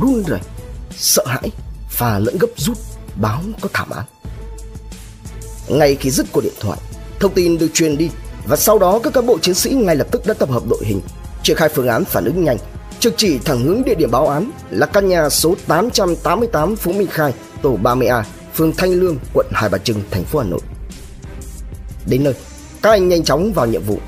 run 0.00 0.24
rẩy, 0.26 0.40
sợ 0.96 1.24
hãi 1.26 1.50
và 1.98 2.18
lẫn 2.18 2.38
gấp 2.38 2.48
rút 2.56 2.78
báo 3.16 3.42
có 3.60 3.68
thảm 3.72 3.90
án. 3.90 4.04
Ngay 5.68 5.96
khi 6.00 6.10
dứt 6.10 6.26
cuộc 6.32 6.40
điện 6.40 6.52
thoại, 6.60 6.78
thông 7.20 7.34
tin 7.34 7.58
được 7.58 7.68
truyền 7.74 7.98
đi 7.98 8.10
và 8.46 8.56
sau 8.56 8.78
đó 8.78 9.00
các 9.02 9.12
cán 9.12 9.26
bộ 9.26 9.38
chiến 9.38 9.54
sĩ 9.54 9.70
ngay 9.70 9.96
lập 9.96 10.06
tức 10.10 10.26
đã 10.26 10.34
tập 10.34 10.50
hợp 10.50 10.62
đội 10.70 10.80
hình, 10.84 11.00
triển 11.42 11.56
khai 11.56 11.68
phương 11.68 11.88
án 11.88 12.04
phản 12.04 12.24
ứng 12.24 12.44
nhanh, 12.44 12.56
trực 13.00 13.14
chỉ 13.16 13.38
thẳng 13.38 13.64
hướng 13.64 13.82
địa 13.84 13.94
điểm 13.94 14.10
báo 14.10 14.28
án 14.28 14.50
là 14.70 14.86
căn 14.86 15.08
nhà 15.08 15.28
số 15.28 15.54
888 15.66 16.76
Phú 16.76 16.92
Minh 16.92 17.08
Khai, 17.10 17.32
tổ 17.62 17.78
30A, 17.82 18.22
phường 18.54 18.72
Thanh 18.72 18.92
Lương, 18.92 19.18
quận 19.34 19.46
Hai 19.52 19.68
Bà 19.68 19.78
Trưng, 19.78 20.02
thành 20.10 20.24
phố 20.24 20.38
Hà 20.38 20.44
Nội. 20.44 20.60
Đến 22.06 22.24
nơi, 22.24 22.34
các 22.82 22.90
anh 22.90 23.08
nhanh 23.08 23.24
chóng 23.24 23.52
vào 23.52 23.66
nhiệm 23.66 23.82
vụ. 23.82 23.98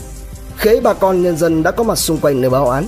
Khế 0.57 0.81
bà 0.81 0.93
con 0.93 1.23
nhân 1.23 1.37
dân 1.37 1.62
đã 1.62 1.71
có 1.71 1.85
mặt 1.85 1.99
xung 1.99 2.19
quanh 2.19 2.41
nơi 2.41 2.50
báo 2.50 2.71
án. 2.71 2.87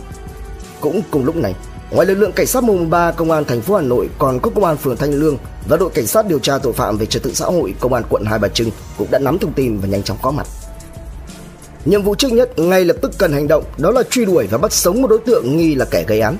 Cũng 0.80 1.02
cùng 1.10 1.24
lúc 1.24 1.36
này, 1.36 1.54
ngoài 1.90 2.06
lực 2.06 2.14
lượng 2.14 2.32
cảnh 2.32 2.46
sát 2.46 2.64
mùa 2.64 2.84
3 2.84 3.12
công 3.12 3.30
an 3.30 3.44
thành 3.44 3.60
phố 3.60 3.74
Hà 3.74 3.82
Nội 3.82 4.08
còn 4.18 4.40
có 4.40 4.50
công 4.54 4.64
an 4.64 4.76
phường 4.76 4.96
Thanh 4.96 5.12
Lương 5.12 5.36
và 5.68 5.76
đội 5.76 5.90
cảnh 5.90 6.06
sát 6.06 6.26
điều 6.26 6.38
tra 6.38 6.58
tội 6.58 6.72
phạm 6.72 6.98
về 6.98 7.06
trật 7.06 7.22
tự 7.22 7.34
xã 7.34 7.46
hội 7.46 7.74
công 7.80 7.92
an 7.92 8.02
quận 8.08 8.24
Hai 8.24 8.38
Bà 8.38 8.48
Trưng 8.48 8.70
cũng 8.98 9.10
đã 9.10 9.18
nắm 9.18 9.38
thông 9.38 9.52
tin 9.52 9.78
và 9.78 9.88
nhanh 9.88 10.02
chóng 10.02 10.16
có 10.22 10.30
mặt. 10.30 10.46
Nhiệm 11.84 12.02
vụ 12.02 12.14
trước 12.14 12.32
nhất 12.32 12.58
ngay 12.58 12.84
lập 12.84 12.96
tức 13.02 13.12
cần 13.18 13.32
hành 13.32 13.48
động 13.48 13.64
đó 13.78 13.90
là 13.90 14.02
truy 14.10 14.24
đuổi 14.24 14.46
và 14.46 14.58
bắt 14.58 14.72
sống 14.72 15.02
một 15.02 15.08
đối 15.08 15.18
tượng 15.18 15.56
nghi 15.56 15.74
là 15.74 15.84
kẻ 15.84 16.04
gây 16.06 16.20
án. 16.20 16.36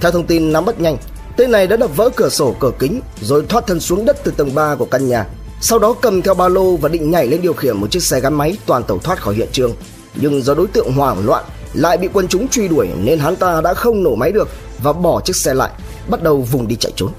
Theo 0.00 0.10
thông 0.10 0.26
tin 0.26 0.52
nắm 0.52 0.64
bắt 0.64 0.80
nhanh, 0.80 0.96
tên 1.36 1.50
này 1.50 1.66
đã 1.66 1.76
đập 1.76 1.96
vỡ 1.96 2.10
cửa 2.16 2.28
sổ 2.28 2.54
cửa 2.60 2.72
kính 2.78 3.00
rồi 3.20 3.44
thoát 3.48 3.66
thân 3.66 3.80
xuống 3.80 4.04
đất 4.04 4.24
từ 4.24 4.32
tầng 4.36 4.54
3 4.54 4.74
của 4.74 4.84
căn 4.84 5.08
nhà. 5.08 5.26
Sau 5.60 5.78
đó 5.78 5.94
cầm 6.02 6.22
theo 6.22 6.34
ba 6.34 6.48
lô 6.48 6.76
và 6.76 6.88
định 6.88 7.10
nhảy 7.10 7.26
lên 7.26 7.42
điều 7.42 7.52
khiển 7.52 7.76
một 7.76 7.90
chiếc 7.90 8.02
xe 8.02 8.20
gắn 8.20 8.34
máy 8.34 8.56
toàn 8.66 8.84
tẩu 8.84 8.98
thoát 8.98 9.20
khỏi 9.20 9.34
hiện 9.34 9.48
trường. 9.52 9.74
Nhưng 10.14 10.42
do 10.42 10.54
đối 10.54 10.66
tượng 10.66 10.92
hoảng 10.92 11.26
loạn 11.26 11.44
lại 11.74 11.98
bị 11.98 12.08
quân 12.12 12.28
chúng 12.28 12.48
truy 12.48 12.68
đuổi 12.68 12.88
nên 13.02 13.18
hắn 13.18 13.36
ta 13.36 13.60
đã 13.60 13.74
không 13.74 14.02
nổ 14.02 14.14
máy 14.14 14.32
được 14.32 14.48
và 14.82 14.92
bỏ 14.92 15.20
chiếc 15.20 15.36
xe 15.36 15.54
lại, 15.54 15.70
bắt 16.08 16.22
đầu 16.22 16.42
vùng 16.42 16.68
đi 16.68 16.76
chạy 16.76 16.92
trốn. 16.96 17.10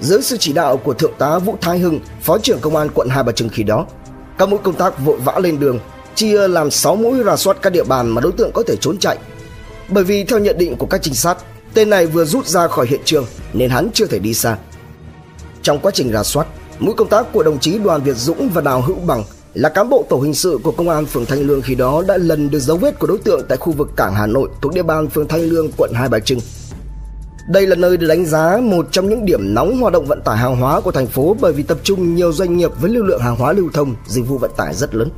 Dưới 0.00 0.22
sự 0.22 0.36
chỉ 0.36 0.52
đạo 0.52 0.76
của 0.76 0.94
Thượng 0.94 1.12
tá 1.18 1.38
Vũ 1.38 1.56
Thái 1.60 1.78
Hưng, 1.78 2.00
Phó 2.22 2.38
trưởng 2.38 2.60
Công 2.60 2.76
an 2.76 2.88
quận 2.94 3.08
Hai 3.08 3.22
Bà 3.22 3.32
Trưng 3.32 3.48
khi 3.48 3.62
đó, 3.62 3.86
các 4.38 4.48
mũi 4.48 4.58
công 4.62 4.74
tác 4.74 4.98
vội 4.98 5.18
vã 5.24 5.38
lên 5.38 5.60
đường, 5.60 5.78
chia 6.14 6.48
làm 6.48 6.70
6 6.70 6.96
mũi 6.96 7.22
rà 7.24 7.36
soát 7.36 7.56
các 7.62 7.70
địa 7.70 7.84
bàn 7.84 8.08
mà 8.08 8.20
đối 8.20 8.32
tượng 8.32 8.50
có 8.52 8.62
thể 8.66 8.76
trốn 8.80 8.98
chạy. 8.98 9.18
Bởi 9.88 10.04
vì 10.04 10.24
theo 10.24 10.38
nhận 10.38 10.58
định 10.58 10.76
của 10.76 10.86
các 10.86 11.02
trinh 11.02 11.14
sát, 11.14 11.38
tên 11.74 11.90
này 11.90 12.06
vừa 12.06 12.24
rút 12.24 12.46
ra 12.46 12.68
khỏi 12.68 12.86
hiện 12.86 13.00
trường 13.04 13.26
nên 13.52 13.70
hắn 13.70 13.88
chưa 13.94 14.06
thể 14.06 14.18
đi 14.18 14.34
xa. 14.34 14.56
Trong 15.62 15.78
quá 15.78 15.90
trình 15.94 16.12
rà 16.12 16.22
soát, 16.22 16.46
mũi 16.78 16.94
công 16.96 17.08
tác 17.08 17.32
của 17.32 17.42
đồng 17.42 17.58
chí 17.58 17.78
Đoàn 17.78 18.02
Việt 18.02 18.16
Dũng 18.16 18.48
và 18.48 18.60
Đào 18.60 18.82
Hữu 18.82 18.96
Bằng 18.96 19.24
là 19.54 19.68
cán 19.68 19.88
bộ 19.88 20.04
tổ 20.08 20.16
hình 20.16 20.34
sự 20.34 20.58
của 20.62 20.70
công 20.70 20.88
an 20.88 21.06
phường 21.06 21.26
Thanh 21.26 21.40
Lương 21.40 21.62
khi 21.62 21.74
đó 21.74 22.02
đã 22.08 22.16
lần 22.16 22.50
được 22.50 22.58
dấu 22.58 22.76
vết 22.76 22.98
của 22.98 23.06
đối 23.06 23.18
tượng 23.18 23.40
tại 23.48 23.58
khu 23.58 23.72
vực 23.72 23.90
cảng 23.96 24.14
Hà 24.14 24.26
Nội 24.26 24.48
thuộc 24.62 24.74
địa 24.74 24.82
bàn 24.82 25.08
phường 25.08 25.28
Thanh 25.28 25.40
Lương, 25.40 25.70
quận 25.76 25.92
Hai 25.94 26.08
Bà 26.08 26.18
Trưng. 26.18 26.38
Đây 27.48 27.66
là 27.66 27.76
nơi 27.76 27.96
được 27.96 28.06
đánh 28.06 28.26
giá 28.26 28.58
một 28.62 28.86
trong 28.90 29.08
những 29.08 29.24
điểm 29.24 29.54
nóng 29.54 29.80
hoạt 29.80 29.92
động 29.92 30.06
vận 30.06 30.22
tải 30.22 30.36
hàng 30.36 30.56
hóa 30.56 30.80
của 30.80 30.90
thành 30.90 31.06
phố 31.06 31.36
bởi 31.40 31.52
vì 31.52 31.62
tập 31.62 31.78
trung 31.82 32.14
nhiều 32.14 32.32
doanh 32.32 32.56
nghiệp 32.56 32.70
với 32.80 32.90
lưu 32.90 33.04
lượng 33.04 33.20
hàng 33.20 33.36
hóa 33.36 33.52
lưu 33.52 33.70
thông, 33.72 33.94
dịch 34.06 34.28
vụ 34.28 34.38
vận 34.38 34.50
tải 34.56 34.74
rất 34.74 34.94
lớn. 34.94 35.10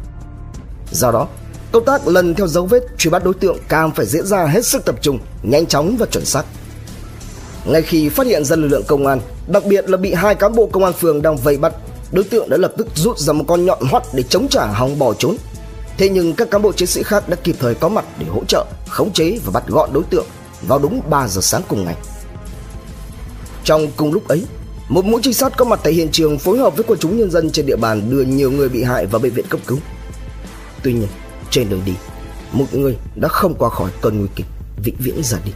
Do 0.92 1.12
đó, 1.12 1.28
công 1.72 1.84
tác 1.84 2.08
lần 2.08 2.34
theo 2.34 2.46
dấu 2.46 2.66
vết 2.66 2.82
truy 2.98 3.10
bắt 3.10 3.24
đối 3.24 3.34
tượng 3.34 3.56
càng 3.68 3.90
phải 3.90 4.06
diễn 4.06 4.26
ra 4.26 4.46
hết 4.46 4.66
sức 4.66 4.84
tập 4.84 4.94
trung, 5.00 5.18
nhanh 5.42 5.66
chóng 5.66 5.96
và 5.98 6.06
chuẩn 6.06 6.24
xác. 6.24 6.44
Ngay 7.66 7.82
khi 7.82 8.08
phát 8.08 8.26
hiện 8.26 8.44
ra 8.44 8.56
lực 8.56 8.68
lượng 8.68 8.84
công 8.86 9.06
an, 9.06 9.20
đặc 9.48 9.62
biệt 9.66 9.90
là 9.90 9.96
bị 9.96 10.14
hai 10.14 10.34
cán 10.34 10.54
bộ 10.54 10.66
công 10.66 10.84
an 10.84 10.92
phường 10.92 11.22
đang 11.22 11.36
vây 11.36 11.58
bắt, 11.58 11.72
đối 12.12 12.24
tượng 12.24 12.48
đã 12.50 12.56
lập 12.56 12.72
tức 12.78 12.88
rút 12.94 13.18
ra 13.18 13.32
một 13.32 13.44
con 13.48 13.64
nhọn 13.64 13.78
hoắt 13.90 14.02
để 14.12 14.22
chống 14.22 14.48
trả 14.48 14.66
hòng 14.66 14.98
bỏ 14.98 15.14
trốn. 15.14 15.36
Thế 15.98 16.08
nhưng 16.08 16.34
các 16.34 16.50
cán 16.50 16.62
bộ 16.62 16.72
chiến 16.72 16.88
sĩ 16.88 17.02
khác 17.02 17.28
đã 17.28 17.36
kịp 17.36 17.56
thời 17.60 17.74
có 17.74 17.88
mặt 17.88 18.04
để 18.18 18.26
hỗ 18.26 18.44
trợ, 18.44 18.66
khống 18.88 19.12
chế 19.12 19.38
và 19.44 19.50
bắt 19.50 19.68
gọn 19.68 19.92
đối 19.92 20.04
tượng 20.04 20.26
vào 20.62 20.78
đúng 20.78 21.00
3 21.10 21.28
giờ 21.28 21.40
sáng 21.40 21.62
cùng 21.68 21.84
ngày. 21.84 21.96
Trong 23.64 23.86
cùng 23.96 24.12
lúc 24.12 24.28
ấy, 24.28 24.44
một 24.88 25.04
mũi 25.04 25.20
trinh 25.24 25.34
sát 25.34 25.56
có 25.56 25.64
mặt 25.64 25.80
tại 25.84 25.92
hiện 25.92 26.08
trường 26.12 26.38
phối 26.38 26.58
hợp 26.58 26.76
với 26.76 26.84
quần 26.84 26.98
chúng 26.98 27.18
nhân 27.18 27.30
dân 27.30 27.50
trên 27.50 27.66
địa 27.66 27.76
bàn 27.76 28.10
đưa 28.10 28.22
nhiều 28.22 28.50
người 28.50 28.68
bị 28.68 28.82
hại 28.82 29.06
vào 29.06 29.20
bệnh 29.20 29.32
viện 29.32 29.46
cấp 29.48 29.60
cứu. 29.66 29.78
Tuy 30.82 30.92
nhiên, 30.92 31.08
trên 31.50 31.68
đường 31.68 31.82
đi, 31.86 31.92
một 32.52 32.66
người 32.72 32.96
đã 33.16 33.28
không 33.28 33.54
qua 33.54 33.70
khỏi 33.70 33.90
cơn 34.00 34.18
nguy 34.18 34.28
kịch, 34.36 34.46
vĩnh 34.84 34.96
viễn 34.98 35.22
ra 35.22 35.38
đi. 35.44 35.52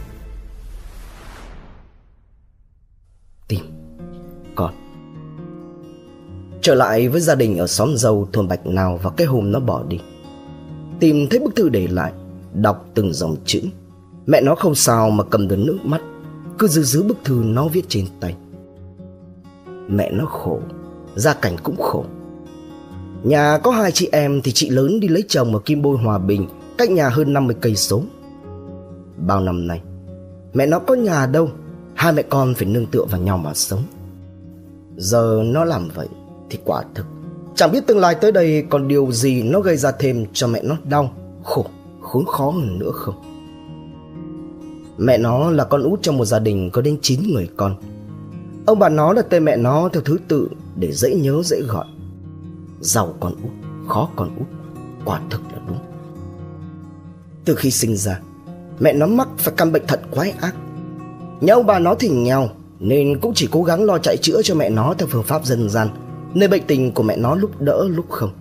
Trở 6.65 6.75
lại 6.75 7.07
với 7.07 7.21
gia 7.21 7.35
đình 7.35 7.57
ở 7.57 7.67
xóm 7.67 7.97
dâu 7.97 8.27
thôn 8.33 8.47
Bạch 8.47 8.67
Nào 8.67 8.99
và 9.03 9.09
cái 9.09 9.27
hôm 9.27 9.51
nó 9.51 9.59
bỏ 9.59 9.83
đi. 9.87 9.99
Tìm 10.99 11.27
thấy 11.29 11.39
bức 11.39 11.55
thư 11.55 11.69
để 11.69 11.87
lại, 11.87 12.11
đọc 12.53 12.85
từng 12.93 13.13
dòng 13.13 13.35
chữ. 13.45 13.61
Mẹ 14.25 14.41
nó 14.41 14.55
không 14.55 14.75
sao 14.75 15.09
mà 15.09 15.23
cầm 15.23 15.47
được 15.47 15.55
nước 15.55 15.77
mắt 15.83 16.01
cứ 16.59 16.67
giữ 16.67 16.83
giữ 16.83 17.03
bức 17.03 17.17
thư 17.23 17.41
nó 17.45 17.67
viết 17.67 17.85
trên 17.89 18.05
tay. 18.19 18.35
Mẹ 19.87 20.11
nó 20.11 20.25
khổ 20.25 20.59
gia 21.15 21.33
cảnh 21.33 21.55
cũng 21.63 21.75
khổ. 21.77 22.05
Nhà 23.23 23.57
có 23.57 23.71
hai 23.71 23.91
chị 23.91 24.09
em 24.11 24.41
thì 24.41 24.51
chị 24.51 24.69
lớn 24.69 24.99
đi 24.99 25.07
lấy 25.07 25.23
chồng 25.27 25.53
ở 25.53 25.59
kim 25.59 25.81
bôi 25.81 25.97
hòa 25.97 26.17
bình 26.17 26.47
cách 26.77 26.91
nhà 26.91 27.09
hơn 27.09 27.33
50 27.33 27.55
cây 27.61 27.75
số. 27.75 28.01
Bao 29.17 29.41
năm 29.41 29.67
nay 29.67 29.81
mẹ 30.53 30.65
nó 30.65 30.79
có 30.79 30.93
nhà 30.93 31.25
đâu 31.25 31.49
hai 31.93 32.13
mẹ 32.13 32.21
con 32.21 32.53
phải 32.53 32.67
nương 32.67 32.85
tựa 32.85 33.05
vào 33.05 33.21
nhau 33.21 33.37
mà 33.37 33.53
sống. 33.53 33.83
Giờ 34.97 35.41
nó 35.45 35.63
làm 35.63 35.89
vậy 35.95 36.07
thì 36.55 36.61
quả 36.65 36.83
thực. 36.95 37.05
Chẳng 37.55 37.71
biết 37.71 37.87
tương 37.87 37.99
lai 37.99 38.15
tới 38.15 38.31
đây 38.31 38.65
còn 38.69 38.87
điều 38.87 39.11
gì 39.11 39.43
nó 39.43 39.59
gây 39.59 39.77
ra 39.77 39.91
thêm 39.91 40.25
cho 40.33 40.47
mẹ 40.47 40.61
nó 40.63 40.77
đau 40.83 41.11
khổ 41.43 41.65
khốn 42.01 42.25
khó 42.25 42.49
hơn 42.49 42.79
nữa 42.79 42.91
không? 42.93 43.15
Mẹ 44.97 45.17
nó 45.17 45.51
là 45.51 45.63
con 45.63 45.83
út 45.83 46.01
trong 46.01 46.17
một 46.17 46.25
gia 46.25 46.39
đình 46.39 46.69
có 46.73 46.81
đến 46.81 46.97
9 47.01 47.19
người 47.33 47.49
con. 47.57 47.75
Ông 48.65 48.79
bà 48.79 48.89
nó 48.89 49.13
là 49.13 49.21
tên 49.21 49.45
mẹ 49.45 49.57
nó 49.57 49.89
theo 49.93 50.01
thứ 50.01 50.17
tự 50.27 50.49
để 50.75 50.91
dễ 50.91 51.15
nhớ 51.15 51.41
dễ 51.45 51.61
gọi. 51.67 51.85
Giàu 52.79 53.15
con 53.19 53.33
út, 53.43 53.51
khó 53.87 54.09
con 54.15 54.29
út 54.39 54.47
Quả 55.05 55.21
thực 55.29 55.41
là 55.53 55.59
đúng. 55.67 55.77
Từ 57.45 57.55
khi 57.55 57.71
sinh 57.71 57.95
ra 57.97 58.19
Mẹ 58.79 58.93
nó 58.93 59.07
mắc 59.07 59.27
phải 59.37 59.53
căn 59.57 59.71
bệnh 59.71 59.87
thận 59.87 59.99
quái 60.11 60.31
ác. 60.31 60.55
Nhà 61.41 61.53
ông 61.53 61.65
bà 61.65 61.79
nó 61.79 61.95
thì 61.95 62.09
nghèo 62.09 62.49
Nên 62.79 63.19
cũng 63.19 63.33
chỉ 63.33 63.47
cố 63.51 63.63
gắng 63.63 63.83
lo 63.83 63.97
chạy 63.97 64.17
chữa 64.17 64.41
cho 64.43 64.55
mẹ 64.55 64.69
nó 64.69 64.93
theo 64.97 65.07
phương 65.11 65.23
pháp 65.23 65.45
dân 65.45 65.69
gian. 65.69 65.89
Nơi 66.35 66.47
bệnh 66.47 66.63
tình 66.67 66.91
của 66.91 67.03
mẹ 67.03 67.17
nó 67.17 67.35
lúc 67.35 67.61
đỡ 67.61 67.87
lúc 67.89 68.09
không 68.09 68.31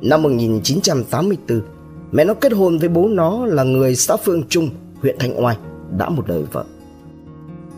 Năm 0.00 0.22
1984 0.22 1.60
Mẹ 2.12 2.24
nó 2.24 2.34
kết 2.34 2.52
hôn 2.52 2.78
với 2.78 2.88
bố 2.88 3.08
nó 3.08 3.46
là 3.46 3.62
người 3.62 3.96
xã 3.96 4.16
Phương 4.16 4.42
Trung 4.48 4.70
huyện 5.02 5.16
Thanh 5.18 5.44
Oai 5.44 5.56
đã 5.98 6.08
một 6.08 6.26
đời 6.26 6.42
vợ. 6.52 6.64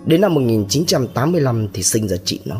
Đến 0.06 0.20
năm 0.20 0.34
1985 0.34 1.68
thì 1.72 1.82
sinh 1.82 2.08
ra 2.08 2.16
chị 2.24 2.40
nó. 2.44 2.56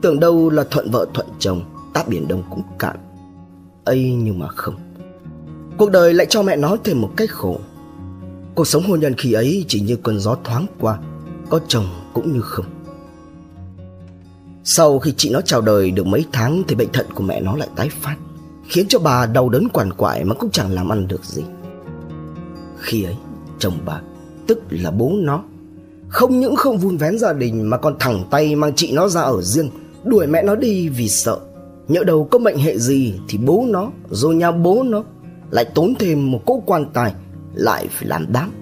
Tưởng 0.00 0.20
đâu 0.20 0.50
là 0.50 0.64
thuận 0.70 0.90
vợ 0.90 1.06
thuận 1.14 1.26
chồng, 1.38 1.64
táp 1.94 2.08
biển 2.08 2.28
đông 2.28 2.42
cũng 2.50 2.62
cạn. 2.78 2.96
ấy 3.84 4.12
nhưng 4.12 4.38
mà 4.38 4.48
không. 4.48 4.74
Cuộc 5.78 5.90
đời 5.90 6.14
lại 6.14 6.26
cho 6.30 6.42
mẹ 6.42 6.56
nó 6.56 6.76
thêm 6.84 7.00
một 7.00 7.10
cách 7.16 7.30
khổ. 7.30 7.60
Cuộc 8.54 8.66
sống 8.66 8.82
hôn 8.82 9.00
nhân 9.00 9.14
khi 9.14 9.32
ấy 9.32 9.64
chỉ 9.68 9.80
như 9.80 9.96
cơn 9.96 10.18
gió 10.18 10.36
thoáng 10.44 10.66
qua, 10.80 10.98
có 11.50 11.60
chồng 11.68 11.86
cũng 12.12 12.32
như 12.32 12.40
không. 12.40 12.64
Sau 14.70 14.98
khi 14.98 15.14
chị 15.16 15.30
nó 15.30 15.40
chào 15.40 15.60
đời 15.60 15.90
được 15.90 16.06
mấy 16.06 16.24
tháng 16.32 16.62
thì 16.68 16.74
bệnh 16.74 16.92
thận 16.92 17.06
của 17.14 17.22
mẹ 17.22 17.40
nó 17.40 17.56
lại 17.56 17.68
tái 17.76 17.88
phát, 17.88 18.16
khiến 18.68 18.86
cho 18.88 18.98
bà 18.98 19.26
đau 19.26 19.48
đớn 19.48 19.68
quằn 19.72 19.92
quại 19.92 20.24
mà 20.24 20.34
cũng 20.34 20.50
chẳng 20.50 20.72
làm 20.72 20.92
ăn 20.92 21.08
được 21.08 21.24
gì. 21.24 21.42
Khi 22.78 23.04
ấy, 23.04 23.16
chồng 23.58 23.78
bà 23.86 24.00
Tức 24.46 24.62
là 24.70 24.90
bố 24.90 25.12
nó 25.14 25.42
Không 26.08 26.40
những 26.40 26.56
không 26.56 26.78
vun 26.78 26.96
vén 26.96 27.18
gia 27.18 27.32
đình 27.32 27.70
Mà 27.70 27.76
còn 27.76 27.96
thẳng 27.98 28.24
tay 28.30 28.56
mang 28.56 28.72
chị 28.76 28.92
nó 28.92 29.08
ra 29.08 29.20
ở 29.20 29.42
riêng 29.42 29.70
Đuổi 30.04 30.26
mẹ 30.26 30.42
nó 30.42 30.54
đi 30.54 30.88
vì 30.88 31.08
sợ. 31.08 31.38
Nhỡ 31.88 32.04
đầu 32.04 32.24
có 32.24 32.38
mệnh 32.38 32.58
hệ 32.58 32.78
gì 32.78 33.14
Thì 33.28 33.38
bố 33.38 33.64
nó 33.68 33.90
rồi 34.10 34.34
nhà 34.34 34.50
bố 34.50 34.82
nó 34.82 35.04
Lại 35.50 35.64
tốn 35.64 35.94
thêm 35.98 36.30
một 36.30 36.40
cỗ 36.46 36.62
quan 36.66 36.86
tài 36.92 37.14
Lại 37.54 37.88
phải 37.90 38.08
làm 38.08 38.26
đám. 38.32 38.52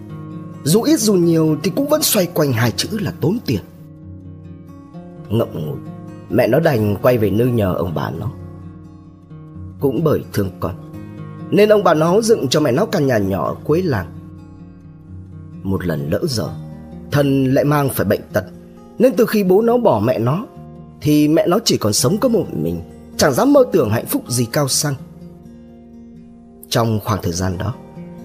Dù 0.65 0.83
ít 0.83 1.01
dù 1.01 1.15
nhiều 1.15 1.57
thì 1.63 1.71
cũng 1.77 1.89
vẫn 1.89 2.03
xoay 2.03 2.27
quanh 2.27 2.53
hai 2.53 2.73
chữ 2.77 2.89
là 2.93 3.13
tốn 3.21 3.39
tiền. 3.47 3.61
Ngậm 5.29 5.49
ngùi. 5.53 5.96
Mẹ 6.31 6.49
nó 6.49 6.61
đành 6.61 6.97
quay 7.03 7.19
về 7.19 7.31
nơi 7.31 7.51
nhờ 7.51 7.75
ông 7.75 7.95
bà 7.95 8.11
nó. 8.11 8.31
Cũng 9.81 10.05
bởi 10.05 10.25
thương 10.33 10.51
con 10.61 10.75
Nên 11.51 11.69
ông 11.69 11.85
bà 11.85 11.95
nó 11.95 12.21
dựng 12.21 12.49
cho 12.49 12.61
mẹ 12.61 12.73
nó 12.73 12.87
căn 12.87 13.07
nhà 13.07 13.19
nhỏ 13.19 13.49
ở 13.49 13.55
cuối 13.65 13.83
làng. 13.83 14.07
Một 15.63 15.87
lần 15.87 16.11
lỡ 16.11 16.21
giờ, 16.29 16.49
thân 17.11 17.55
lại 17.55 17.65
mang 17.65 17.89
phải 17.89 18.07
bệnh 18.07 18.21
tật 18.33 18.45
nên 18.99 19.13
từ 19.17 19.27
khi 19.27 19.45
bố 19.45 19.63
nó 19.63 19.79
bỏ 19.79 20.01
mẹ 20.05 20.19
nó 20.19 20.47
thì 21.01 21.29
mẹ 21.29 21.47
nó 21.47 21.59
chỉ 21.65 21.77
còn 21.77 21.93
sống 21.93 22.17
có 22.21 22.29
một 22.29 22.45
mình 22.53 22.81
chẳng 23.17 23.33
dám 23.33 23.53
mơ 23.53 23.65
tưởng 23.73 23.91
hạnh 23.91 24.07
phúc 24.07 24.23
gì 24.29 24.47
cao 24.53 24.69
sang. 24.69 24.95
Trong 26.69 27.01
khoảng 27.05 27.23
thời 27.23 27.33
gian 27.33 27.59
đó 27.59 27.75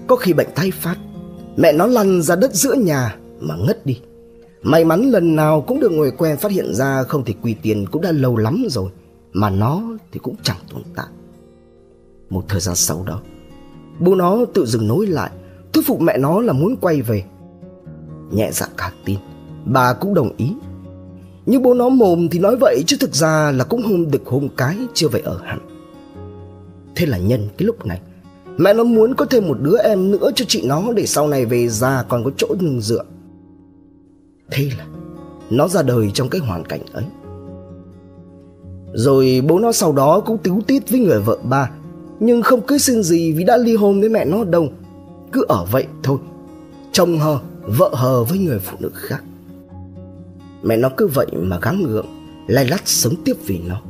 có 0.06 0.16
khi 0.16 0.32
bệnh 0.32 0.48
thay 0.54 0.70
phát 0.70 0.96
mẹ 1.56 1.72
nó 1.72 1.86
lăn 1.86 2.22
ra 2.22 2.36
đất 2.36 2.54
giữa 2.54 2.74
nhà 2.74 3.16
mà 3.40 3.54
ngất 3.56 3.86
đi 3.86 4.00
may 4.62 4.84
mắn 4.84 5.10
lần 5.10 5.36
nào 5.36 5.60
cũng 5.60 5.80
được 5.80 5.92
người 5.92 6.10
quen 6.10 6.36
phát 6.36 6.52
hiện 6.52 6.74
ra, 6.74 7.02
không 7.02 7.24
thì 7.24 7.34
quy 7.42 7.54
tiền 7.62 7.86
cũng 7.90 8.02
đã 8.02 8.12
lâu 8.12 8.36
lắm 8.36 8.64
rồi, 8.70 8.90
mà 9.32 9.50
nó 9.50 9.82
thì 10.12 10.20
cũng 10.22 10.36
chẳng 10.42 10.56
tồn 10.72 10.82
tại. 10.96 11.06
Một 12.30 12.44
thời 12.48 12.60
gian 12.60 12.76
sau 12.76 13.04
đó, 13.06 13.20
bố 14.00 14.14
nó 14.14 14.44
tự 14.54 14.66
dừng 14.66 14.88
nối 14.88 15.06
lại, 15.06 15.30
thuyết 15.72 15.86
phục 15.86 16.00
mẹ 16.00 16.18
nó 16.18 16.40
là 16.40 16.52
muốn 16.52 16.76
quay 16.76 17.02
về. 17.02 17.24
Nhẹ 18.30 18.50
dạ 18.52 18.66
cả 18.76 18.92
tin, 19.04 19.18
bà 19.64 19.92
cũng 19.92 20.14
đồng 20.14 20.30
ý. 20.36 20.52
Nhưng 21.46 21.62
bố 21.62 21.74
nó 21.74 21.88
mồm 21.88 22.28
thì 22.28 22.38
nói 22.38 22.56
vậy, 22.60 22.82
chứ 22.86 22.96
thực 23.00 23.14
ra 23.14 23.50
là 23.50 23.64
cũng 23.64 23.82
hôn 23.82 24.10
đực 24.10 24.26
hôn 24.26 24.48
cái 24.56 24.76
chưa 24.94 25.08
về 25.08 25.20
ở 25.20 25.40
hẳn. 25.44 25.58
Thế 26.96 27.06
là 27.06 27.18
nhân 27.18 27.48
cái 27.58 27.66
lúc 27.66 27.86
này, 27.86 28.00
mẹ 28.58 28.72
nó 28.72 28.84
muốn 28.84 29.14
có 29.14 29.24
thêm 29.24 29.48
một 29.48 29.56
đứa 29.60 29.78
em 29.78 30.10
nữa 30.10 30.30
cho 30.34 30.44
chị 30.48 30.62
nó 30.66 30.92
để 30.92 31.06
sau 31.06 31.28
này 31.28 31.46
về 31.46 31.68
già 31.68 32.04
còn 32.08 32.24
có 32.24 32.30
chỗ 32.36 32.48
nương 32.60 32.80
dựa 32.80 33.04
thế 34.52 34.70
là 34.78 34.86
nó 35.50 35.68
ra 35.68 35.82
đời 35.82 36.10
trong 36.14 36.28
cái 36.28 36.40
hoàn 36.40 36.64
cảnh 36.64 36.80
ấy. 36.92 37.04
Rồi 38.94 39.42
bố 39.48 39.58
nó 39.58 39.72
sau 39.72 39.92
đó 39.92 40.20
cũng 40.20 40.38
tíu 40.38 40.60
tít 40.66 40.90
với 40.90 41.00
người 41.00 41.20
vợ 41.20 41.38
ba, 41.42 41.70
nhưng 42.20 42.42
không 42.42 42.66
cưới 42.66 42.78
xin 42.78 43.02
gì 43.02 43.32
vì 43.32 43.44
đã 43.44 43.56
ly 43.56 43.76
hôn 43.76 44.00
với 44.00 44.08
mẹ 44.08 44.24
nó 44.24 44.44
đâu. 44.44 44.68
Cứ 45.32 45.44
ở 45.48 45.64
vậy 45.70 45.86
thôi 46.02 46.18
chồng 46.92 47.18
hờ, 47.18 47.38
vợ 47.62 47.90
hờ 47.94 48.24
với 48.24 48.38
người 48.38 48.58
phụ 48.58 48.76
nữ 48.80 48.90
khác. 48.94 49.24
Mẹ 50.62 50.76
nó 50.76 50.88
cứ 50.96 51.06
vậy 51.06 51.26
mà 51.32 51.58
gắng 51.62 51.84
gượng, 51.84 52.06
lay 52.46 52.64
lắt 52.64 52.80
sống 52.84 53.14
tiếp 53.24 53.36
vì 53.46 53.58
nó. 53.58 53.80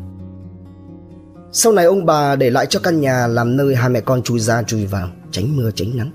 Sau 1.52 1.72
này 1.72 1.84
ông 1.84 2.06
bà 2.06 2.36
để 2.36 2.50
lại 2.50 2.66
cho 2.66 2.80
căn 2.80 3.00
nhà 3.00 3.26
làm 3.26 3.56
nơi 3.56 3.74
hai 3.74 3.88
mẹ 3.88 4.00
con 4.00 4.22
chui 4.22 4.40
ra 4.40 4.62
chui 4.62 4.86
vào, 4.86 5.08
tránh 5.30 5.56
mưa 5.56 5.70
tránh 5.70 5.96
nắng. 5.96 6.10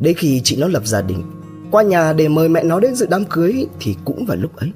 Đến 0.00 0.14
khi 0.16 0.40
chị 0.44 0.56
nó 0.56 0.68
lập 0.68 0.86
gia 0.86 1.02
đình 1.02 1.22
qua 1.70 1.82
nhà 1.82 2.12
để 2.12 2.28
mời 2.28 2.48
mẹ 2.48 2.64
nó 2.64 2.80
đến 2.80 2.94
dự 2.94 3.06
đám 3.10 3.24
cưới 3.24 3.66
thì 3.80 3.96
cũng 4.04 4.24
vào 4.26 4.36
lúc 4.36 4.56
ấy. 4.56 4.72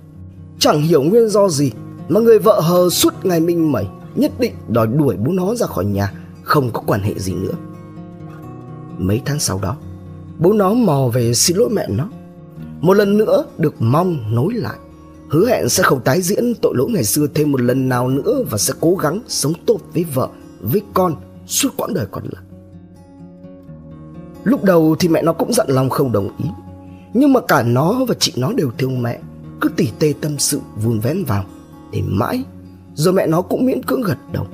Chẳng 0.58 0.82
hiểu 0.82 1.02
nguyên 1.02 1.28
do 1.28 1.48
gì 1.48 1.72
mà 2.08 2.20
người 2.20 2.38
vợ 2.38 2.60
hờ 2.60 2.90
suốt 2.90 3.14
ngày 3.24 3.40
minh 3.40 3.72
mẩy, 3.72 3.86
nhất 4.14 4.32
định 4.38 4.54
đòi 4.68 4.86
đuổi 4.86 5.16
bố 5.16 5.32
nó 5.32 5.54
ra 5.54 5.66
khỏi 5.66 5.84
nhà, 5.84 6.12
không 6.42 6.70
có 6.72 6.82
quan 6.86 7.00
hệ 7.00 7.14
gì 7.18 7.34
nữa. 7.34 7.54
Mấy 8.98 9.22
tháng 9.24 9.38
sau 9.38 9.58
đó, 9.62 9.76
bố 10.38 10.52
nó 10.52 10.74
mò 10.74 11.08
về 11.12 11.34
xin 11.34 11.56
lỗi 11.56 11.68
mẹ 11.72 11.86
nó. 11.88 12.08
Một 12.80 12.94
lần 12.94 13.18
nữa 13.18 13.44
được 13.58 13.74
mong 13.78 14.34
nối 14.34 14.54
lại, 14.54 14.76
hứa 15.28 15.48
hẹn 15.48 15.68
sẽ 15.68 15.82
không 15.82 16.00
tái 16.00 16.22
diễn 16.22 16.54
tội 16.54 16.74
lỗi 16.76 16.90
ngày 16.90 17.04
xưa 17.04 17.26
thêm 17.34 17.52
một 17.52 17.60
lần 17.60 17.88
nào 17.88 18.08
nữa 18.08 18.42
và 18.50 18.58
sẽ 18.58 18.74
cố 18.80 18.94
gắng 18.94 19.20
sống 19.28 19.52
tốt 19.66 19.78
với 19.94 20.04
vợ, 20.14 20.28
với 20.60 20.82
con 20.94 21.14
suốt 21.46 21.68
quãng 21.76 21.94
đời 21.94 22.06
còn 22.10 22.24
lại. 22.32 22.42
Lúc 24.44 24.64
đầu 24.64 24.96
thì 24.98 25.08
mẹ 25.08 25.22
nó 25.22 25.32
cũng 25.32 25.52
dặn 25.52 25.66
lòng 25.70 25.90
không 25.90 26.12
đồng 26.12 26.28
ý 26.38 26.44
nhưng 27.14 27.32
mà 27.32 27.40
cả 27.40 27.62
nó 27.62 28.04
và 28.04 28.14
chị 28.18 28.32
nó 28.36 28.52
đều 28.52 28.70
thương 28.78 29.02
mẹ. 29.02 29.20
Cứ 29.60 29.68
tỉ 29.76 29.88
tê 29.98 30.14
tâm 30.20 30.38
sự, 30.38 30.60
vun 30.76 31.00
vén 31.00 31.24
vào, 31.24 31.44
Để 31.92 32.02
mãi 32.04 32.44
Rồi 32.94 33.14
mẹ 33.14 33.26
nó 33.26 33.42
cũng 33.42 33.66
miễn 33.66 33.82
cưỡng 33.82 34.02
gật 34.02 34.18
đầu. 34.32 34.46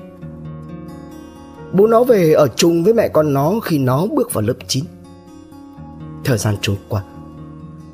Bố 1.73 1.87
nó 1.87 2.05
về 2.05 2.33
ở 2.33 2.49
chung 2.57 2.85
với 2.85 2.95
mẹ 2.95 3.09
con 3.09 3.33
nó 3.33 3.61
khi 3.63 3.79
nó 3.79 4.07
bước 4.07 4.33
vào 4.33 4.43
lớp 4.43 4.55
9 4.67 4.85
Thời 6.25 6.39
gian 6.39 6.57
trôi 6.63 6.77
qua, 6.89 7.03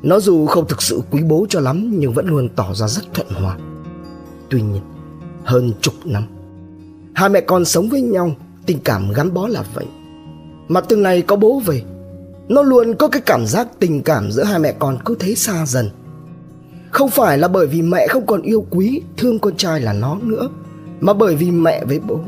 Nó 0.02 0.21
dù 0.21 0.47
không 0.47 0.68
thực 0.68 0.83
sự 0.83 1.00
quý 1.11 1.23
bố 1.23 1.47
cho 1.49 1.61
lắm, 1.61 1.90
Nhưng 1.99 2.12
vẫn 2.12 2.26
luôn 2.26 2.49
tỏ 2.49 2.75
ra 2.75 2.88
rất 2.88 3.02
thuận 3.14 3.28
hòa. 3.30 3.59
Tuy 4.50 4.62
nhiên, 4.62 4.83
Hơn 5.44 5.73
chục 5.80 5.94
năm, 6.04 6.23
Hai 7.14 7.28
mẹ 7.28 7.40
con 7.40 7.64
sống 7.64 7.88
với 7.88 8.02
nhau, 8.02 8.30
Tình 8.66 8.78
cảm 8.85 9.12
gắn 9.12 9.35
bó 9.35 9.49
là 9.49 9.64
vậy. 9.75 9.87
Mà 10.68 10.80
từng 10.80 11.02
ngày 11.02 11.23
có 11.23 11.37
bố 11.37 11.61
về 11.61 11.83
nó 12.48 12.62
luôn 12.62 12.94
có 12.94 13.08
cái 13.08 13.22
cảm 13.26 13.46
giác 13.46 13.68
tình 13.78 14.02
cảm 14.02 14.32
giữa 14.32 14.44
hai 14.44 14.58
mẹ 14.58 14.74
con 14.78 14.98
cứ 15.04 15.16
thế 15.18 15.34
xa 15.34 15.66
dần. 15.66 15.90
Không 16.90 17.10
phải 17.10 17.38
là 17.38 17.48
bởi 17.48 17.66
vì 17.66 17.82
mẹ 17.82 18.06
không 18.08 18.26
còn 18.26 18.42
yêu 18.42 18.66
quý 18.70 19.02
Thương 19.16 19.38
con 19.38 19.56
trai 19.56 19.80
là 19.80 19.92
nó 19.92 20.18
nữa 20.22 20.48
Mà 21.00 21.12
bởi 21.12 21.36
vì 21.36 21.50
mẹ 21.50 21.84
với 21.84 22.00
bố. 22.00 22.20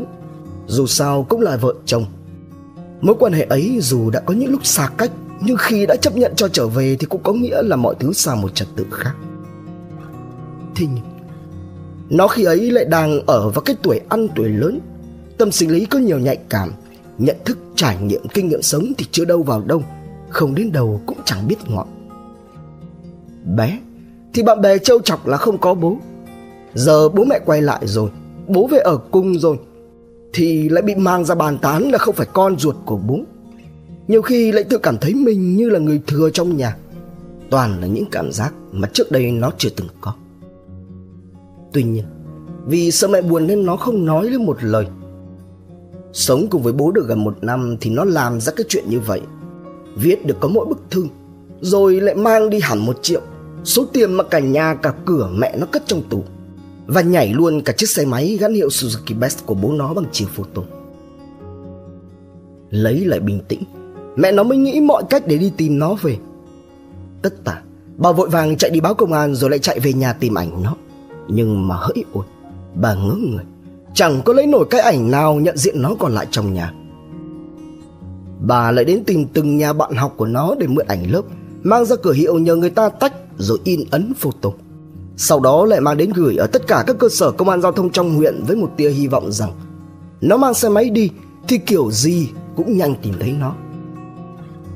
Dù 0.66 0.86
sao 0.86 1.26
cũng 1.28 1.40
là 1.40 1.56
vợ 1.56 1.74
chồng. 1.86 2.04
Mối 3.00 3.16
quan 3.18 3.32
hệ 3.32 3.46
ấy 3.48 3.78
dù 3.80 4.10
đã 4.10 4.20
có 4.20 4.34
những 4.34 4.50
lúc 4.50 4.66
xa 4.66 4.90
cách 4.96 5.10
Nhưng 5.40 5.56
khi 5.56 5.86
đã 5.86 5.96
chấp 5.96 6.16
nhận 6.16 6.32
cho 6.36 6.48
trở 6.48 6.68
về 6.68 6.96
Thì 7.00 7.06
cũng 7.06 7.22
có 7.22 7.32
nghĩa 7.32 7.62
là 7.62 7.76
mọi 7.76 7.94
thứ 8.00 8.12
sang 8.12 8.40
một 8.40 8.54
trật 8.54 8.68
tự 8.76 8.86
khác. 8.90 9.14
Thế 10.74 10.86
nhưng 10.94 11.04
Nó 12.10 12.28
khi 12.28 12.44
ấy 12.44 12.70
lại 12.70 12.84
đang 12.84 13.20
ở 13.26 13.50
vào 13.50 13.60
cái 13.60 13.76
tuổi 13.82 14.00
ăn 14.08 14.28
tuổi 14.36 14.48
lớn. 14.48 14.80
Tâm 15.38 15.52
sinh 15.52 15.70
lý 15.70 15.84
có 15.84 15.98
nhiều 15.98 16.18
nhạy 16.18 16.38
cảm 16.48 16.72
Nhận 17.18 17.36
thức, 17.44 17.58
trải 17.76 17.96
nghiệm, 18.02 18.28
kinh 18.28 18.48
nghiệm 18.48 18.62
sống 18.62 18.92
thì 18.98 19.06
chưa 19.10 19.24
đâu 19.24 19.42
vào 19.42 19.62
đâu. 19.62 19.82
Không 20.28 20.54
đến 20.54 20.72
đầu 20.72 21.00
cũng 21.06 21.18
chẳng 21.24 21.48
biết 21.48 21.56
ngọn. 21.68 21.86
Bé, 23.56 23.78
Thì 24.34 24.42
bạn 24.42 24.60
bè 24.60 24.78
trêu 24.78 25.00
chọc 25.00 25.26
là 25.26 25.36
không 25.36 25.58
có 25.58 25.74
bố. 25.74 25.96
Giờ 26.74 27.08
bố 27.08 27.24
mẹ 27.24 27.38
quay 27.46 27.62
lại 27.62 27.86
rồi, 27.86 28.10
Bố 28.48 28.66
về 28.66 28.78
ở 28.78 28.96
cung 28.96 29.38
rồi, 29.38 29.58
Thì 30.32 30.68
lại 30.68 30.82
bị 30.82 30.94
mang 30.94 31.24
ra 31.24 31.34
bàn 31.34 31.58
tán 31.58 31.90
là 31.90 31.98
không 31.98 32.14
phải 32.14 32.26
con 32.32 32.58
ruột 32.58 32.76
của 32.86 32.96
bố. 32.96 33.18
Nhiều 34.08 34.22
khi 34.22 34.52
lại 34.52 34.64
tự 34.64 34.78
cảm 34.78 34.98
thấy 34.98 35.14
mình 35.14 35.56
như 35.56 35.70
là 35.70 35.78
người 35.78 36.00
thừa 36.06 36.30
trong 36.30 36.56
nhà. 36.56 36.76
Toàn 37.50 37.80
là 37.80 37.86
những 37.86 38.04
cảm 38.10 38.32
giác 38.32 38.54
mà 38.72 38.88
trước 38.92 39.12
đây 39.12 39.30
nó 39.30 39.50
chưa 39.58 39.70
từng 39.76 39.88
có. 40.00 40.12
Tuy 41.72 41.82
nhiên, 41.82 42.04
Vì 42.66 42.90
sợ 42.90 43.08
mẹ 43.08 43.22
buồn 43.22 43.46
nên 43.46 43.66
nó 43.66 43.76
không 43.76 44.04
nói 44.04 44.30
lên 44.30 44.46
một 44.46 44.56
lời. 44.60 44.86
Sống 46.12 46.46
cùng 46.50 46.62
với 46.62 46.72
bố 46.72 46.90
được 46.90 47.08
gần 47.08 47.24
một 47.24 47.38
năm 47.42 47.76
thì 47.80 47.90
nó 47.90 48.04
làm 48.04 48.40
ra 48.40 48.52
cái 48.56 48.66
chuyện 48.68 48.84
như 48.88 49.00
vậy. 49.00 49.20
Viết 49.96 50.26
được 50.26 50.36
có 50.40 50.48
mỗi 50.48 50.66
bức 50.66 50.82
thư, 50.90 51.06
Rồi 51.60 52.00
lại 52.00 52.14
mang 52.14 52.50
đi 52.50 52.60
hẳn 52.62 52.78
một 52.78 52.98
triệu. 53.02 53.20
Số 53.64 53.86
tiền 53.92 54.12
mà 54.12 54.24
cả 54.24 54.38
nhà, 54.38 54.74
cả 54.74 54.94
cửa 55.04 55.30
mẹ 55.34 55.56
nó 55.58 55.66
cất 55.66 55.82
trong 55.86 56.02
tủ, 56.10 56.24
Và 56.86 57.00
nhảy 57.00 57.28
luôn 57.28 57.60
cả 57.60 57.72
chiếc 57.76 57.90
xe 57.90 58.04
máy 58.04 58.36
gắn 58.40 58.54
hiệu 58.54 58.68
Suzuki 58.68 59.18
Best 59.18 59.46
của 59.46 59.54
bố 59.54 59.72
nó 59.72 59.94
bằng 59.94 60.04
chiều 60.12 60.28
photo. 60.34 60.62
Lấy 62.70 63.04
lại 63.04 63.20
bình 63.20 63.40
tĩnh, 63.48 63.62
Mẹ 64.16 64.32
nó 64.32 64.42
mới 64.42 64.58
nghĩ 64.58 64.80
mọi 64.80 65.02
cách 65.10 65.26
để 65.26 65.38
đi 65.38 65.52
tìm 65.56 65.78
nó 65.78 65.94
về. 66.02 66.16
Tất 67.22 67.44
tả, 67.44 67.62
Bà 67.96 68.12
vội 68.12 68.28
vàng 68.28 68.56
chạy 68.56 68.70
đi 68.70 68.80
báo 68.80 68.94
công 68.94 69.12
an 69.12 69.34
rồi 69.34 69.50
lại 69.50 69.58
chạy 69.58 69.80
về 69.80 69.92
nhà 69.92 70.12
tìm 70.12 70.38
ảnh 70.38 70.62
nó. 70.62 70.76
Nhưng 71.28 71.68
mà 71.68 71.76
hỡi 71.76 72.04
ôi, 72.12 72.24
Bà 72.74 72.94
ngớ 72.94 73.14
người, 73.14 73.44
Chẳng 73.94 74.22
có 74.24 74.32
lấy 74.32 74.46
nổi 74.46 74.66
cái 74.70 74.80
ảnh 74.80 75.10
nào 75.10 75.34
nhận 75.34 75.56
diện 75.56 75.82
nó 75.82 75.94
còn 75.98 76.12
lại 76.12 76.26
trong 76.30 76.54
nhà. 76.54 76.72
Bà 78.40 78.70
lại 78.70 78.84
đến 78.84 79.04
tìm 79.04 79.26
từng 79.32 79.56
nhà 79.56 79.72
bạn 79.72 79.94
học 79.94 80.14
của 80.16 80.26
nó 80.26 80.54
để 80.58 80.66
mượn 80.66 80.86
ảnh 80.86 81.10
lớp 81.10 81.22
Mang 81.62 81.84
ra 81.84 81.96
cửa 82.02 82.12
hiệu 82.12 82.38
nhờ 82.38 82.56
người 82.56 82.70
ta 82.70 82.88
tách 82.88 83.14
rồi 83.38 83.58
in 83.64 83.80
ấn 83.90 84.14
photo. 84.14 84.50
Sau 85.16 85.40
đó 85.40 85.64
lại 85.64 85.80
mang 85.80 85.96
đến 85.96 86.12
gửi 86.12 86.36
ở 86.36 86.46
tất 86.46 86.66
cả 86.66 86.84
các 86.86 86.96
cơ 86.98 87.08
sở 87.08 87.30
công 87.30 87.48
an 87.48 87.60
giao 87.60 87.72
thông 87.72 87.90
trong 87.90 88.14
huyện 88.14 88.42
Với 88.46 88.56
một 88.56 88.70
tia 88.76 88.90
hy 88.90 89.06
vọng 89.06 89.32
rằng 89.32 89.52
Nó 90.20 90.36
mang 90.36 90.54
xe 90.54 90.68
máy 90.68 90.90
đi 90.90 91.10
thì 91.48 91.58
kiểu 91.58 91.90
gì 91.90 92.28
cũng 92.56 92.76
nhanh 92.76 92.94
tìm 93.02 93.14
thấy 93.20 93.32
nó. 93.32 93.54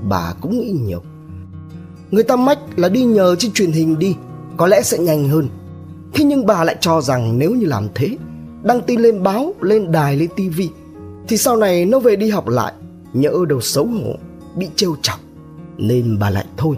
Bà 0.09 0.35
cũng 0.41 0.59
nghĩ 0.59 0.71
nhiều. 0.71 1.03
Người 2.11 2.23
ta 2.23 2.37
mách 2.37 2.59
là 2.77 2.89
đi 2.89 3.05
nhờ 3.05 3.37
trên 3.39 3.53
truyền 3.53 3.73
hình 3.73 3.99
đi 3.99 4.17
Có 4.57 4.67
lẽ 4.67 4.83
sẽ 4.83 4.99
nhanh 4.99 5.29
hơn. 5.29 5.49
Thế 6.15 6.25
nhưng 6.25 6.47
bà 6.47 6.65
lại 6.65 6.77
cho 6.81 7.01
rằng 7.01 7.39
nếu 7.39 7.51
như 7.51 7.67
làm 7.67 7.89
thế 7.95 8.17
đăng 8.63 8.81
tin 8.81 9.01
lên 9.01 9.23
báo, 9.23 9.55
lên 9.61 9.93
đài, 9.93 10.17
lên 10.17 10.31
tivi 10.37 10.71
thì 11.29 11.37
sau 11.37 11.57
này 11.57 11.87
nó 11.87 11.99
về 11.99 12.17
đi 12.17 12.31
học 12.31 12.49
lại, 12.49 12.73
nhỡ 13.13 13.33
đầu 13.49 13.61
xấu 13.61 13.87
hổ, 13.87 14.15
bị 14.57 14.69
trêu 14.77 14.97
chọc 15.03 15.21
nên 15.77 16.19
bà 16.19 16.31
lại 16.31 16.45
thôi, 16.57 16.77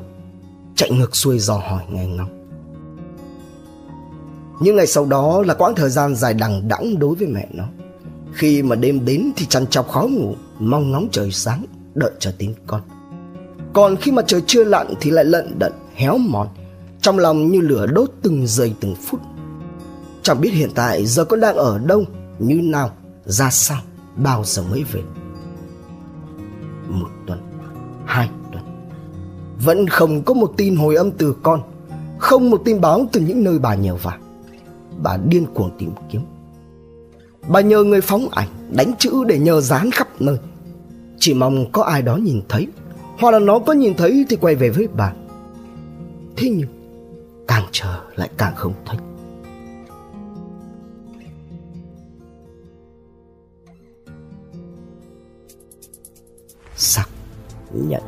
chạy 0.75 0.90
ngược 0.90 1.16
xuôi 1.16 1.38
dò 1.38 1.55
hỏi 1.55 1.83
nghe 1.90 2.07
ngóng. 2.07 2.49
Nhưng 4.61 4.77
ngày 4.77 4.87
sau 4.87 5.07
đó 5.07 5.42
là 5.47 5.55
quãng 5.55 5.75
thời 5.75 5.90
gian 5.90 6.14
dài 6.14 6.35
đằng 6.35 6.68
đẵng 6.68 6.99
đối 6.99 7.14
với 7.14 7.29
mẹ 7.29 7.49
nó. 7.53 7.64
Khi 8.33 8.62
mà 8.62 8.77
đêm 8.77 9.05
đến 9.05 9.33
thì 9.37 9.47
chăn 9.47 9.66
chọc 9.66 9.88
khó 9.88 10.03
ngủ, 10.03 10.35
mong 10.59 10.90
ngóng 10.90 11.09
trời 11.12 11.31
sáng, 11.33 11.64
đợi 11.95 12.11
chờ 12.18 12.33
tin 12.38 12.55
con. 12.66 12.81
Còn 13.73 13.97
khi 13.97 14.12
mà 14.12 14.23
trời 14.27 14.42
chưa 14.47 14.64
lặn 14.64 14.95
thì 15.01 15.11
lại 15.11 15.25
lận 15.25 15.59
đận, 15.59 15.73
héo 15.95 16.18
mòn, 16.18 16.49
trong 17.03 17.18
lòng 17.18 17.53
như 17.53 17.61
lửa 17.61 17.87
đốt 17.87 18.11
từng 18.23 18.47
giây 18.47 18.75
từng 18.81 18.95
phút 18.95 19.21
Chẳng 20.23 20.40
biết 20.40 20.51
hiện 20.51 20.71
tại 20.75 21.07
giờ 21.07 21.25
con 21.25 21.40
đang 21.40 21.57
ở 21.57 21.79
đâu 21.79 22.05
Như 22.38 22.61
nào 22.62 22.90
Ra 23.25 23.51
sao 23.51 23.81
Bao 24.16 24.42
giờ 24.45 24.62
mới 24.62 24.85
về 24.92 25.03
Hai. 28.12 28.31
Tuần 28.53 28.64
Vẫn 29.64 29.88
không 29.88 30.22
có 30.22 30.35
một 30.35 30.53
tin 30.57 30.77
hồi 30.77 30.96
âm 30.96 31.11
từ 31.11 31.37
con, 31.42 31.62
Không 32.18 32.51
một 32.51 32.62
tin 32.64 32.81
báo 32.81 33.07
từ 33.12 33.20
những 33.20 33.44
nơi 33.44 33.59
bà 33.59 33.75
nhờ 33.75 33.96
vả. 33.96 34.18
Bà 35.03 35.16
điên 35.16 35.46
cuồng 35.55 35.70
tìm 35.79 35.90
kiếm. 36.11 36.20
Bà 37.48 37.61
nhờ 37.61 37.85
người 37.85 38.01
phóng 38.01 38.29
ảnh 38.31 38.48
Đánh 38.70 38.92
chữ 38.98 39.25
để 39.25 39.38
nhờ 39.38 39.61
dán 39.61 39.90
khắp 39.90 40.09
nơi. 40.20 40.38
Chỉ 41.18 41.35
mong 41.35 41.72
có 41.72 41.83
ai 41.83 42.03
đó 42.03 42.16
nhìn 42.16 42.42
thấy, 42.48 42.66
Hoặc 43.18 43.31
là 43.31 43.38
nó 43.38 43.59
có 43.59 43.72
nhìn 43.72 43.94
thấy 43.94 44.27
thì 44.29 44.37
quay 44.37 44.55
về 44.55 44.70
với 44.70 44.88
bà. 44.96 45.12
Thế 46.37 46.48
nhưng, 46.48 46.68
Càng 47.48 47.64
chờ 47.72 48.01
lại 48.16 48.31
càng 48.37 48.55
không 48.57 48.72
thấy. 48.87 48.96
Nhận. 57.75 58.03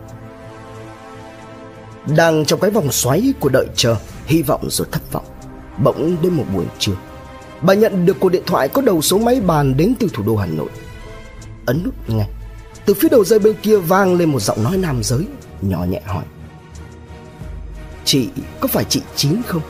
Đang 2.16 2.44
trong 2.44 2.60
cái 2.60 2.70
vòng 2.70 2.92
xoáy 2.92 3.32
của 3.40 3.48
đợi 3.48 3.66
chờ, 3.76 3.96
hy 4.26 4.42
vọng 4.42 4.66
rồi 4.70 4.88
thất 4.92 5.12
vọng. 5.12 5.24
Bỗng 5.82 6.16
đến 6.22 6.32
một 6.32 6.44
buổi 6.54 6.64
trưa, 6.78 6.92
bà 7.62 7.74
nhận 7.74 8.06
được 8.06 8.16
cuộc 8.20 8.28
điện 8.28 8.42
thoại 8.46 8.68
có 8.68 8.82
đầu 8.82 9.02
số 9.02 9.18
máy 9.18 9.40
bàn 9.40 9.76
đến 9.76 9.94
từ 10.00 10.08
thủ 10.12 10.22
đô 10.22 10.36
hà 10.36 10.46
nội. 10.46 10.68
Ấn 11.66 11.82
nút 11.84 11.94
ngay, 12.10 12.28
từ 12.86 12.94
phía 12.94 13.08
đầu 13.08 13.24
dây 13.24 13.38
bên 13.38 13.54
kia 13.62 13.78
vang 13.78 14.14
lên 14.14 14.32
một 14.32 14.40
giọng 14.40 14.64
nói 14.64 14.76
nam 14.76 15.02
giới, 15.02 15.26
nhỏ 15.62 15.84
nhẹ 15.84 16.00
hỏi. 16.06 16.24
Chị 18.04 18.28
có 18.60 18.68
phải 18.68 18.84
chị 18.84 19.02
chín 19.16 19.42
không? 19.46 19.62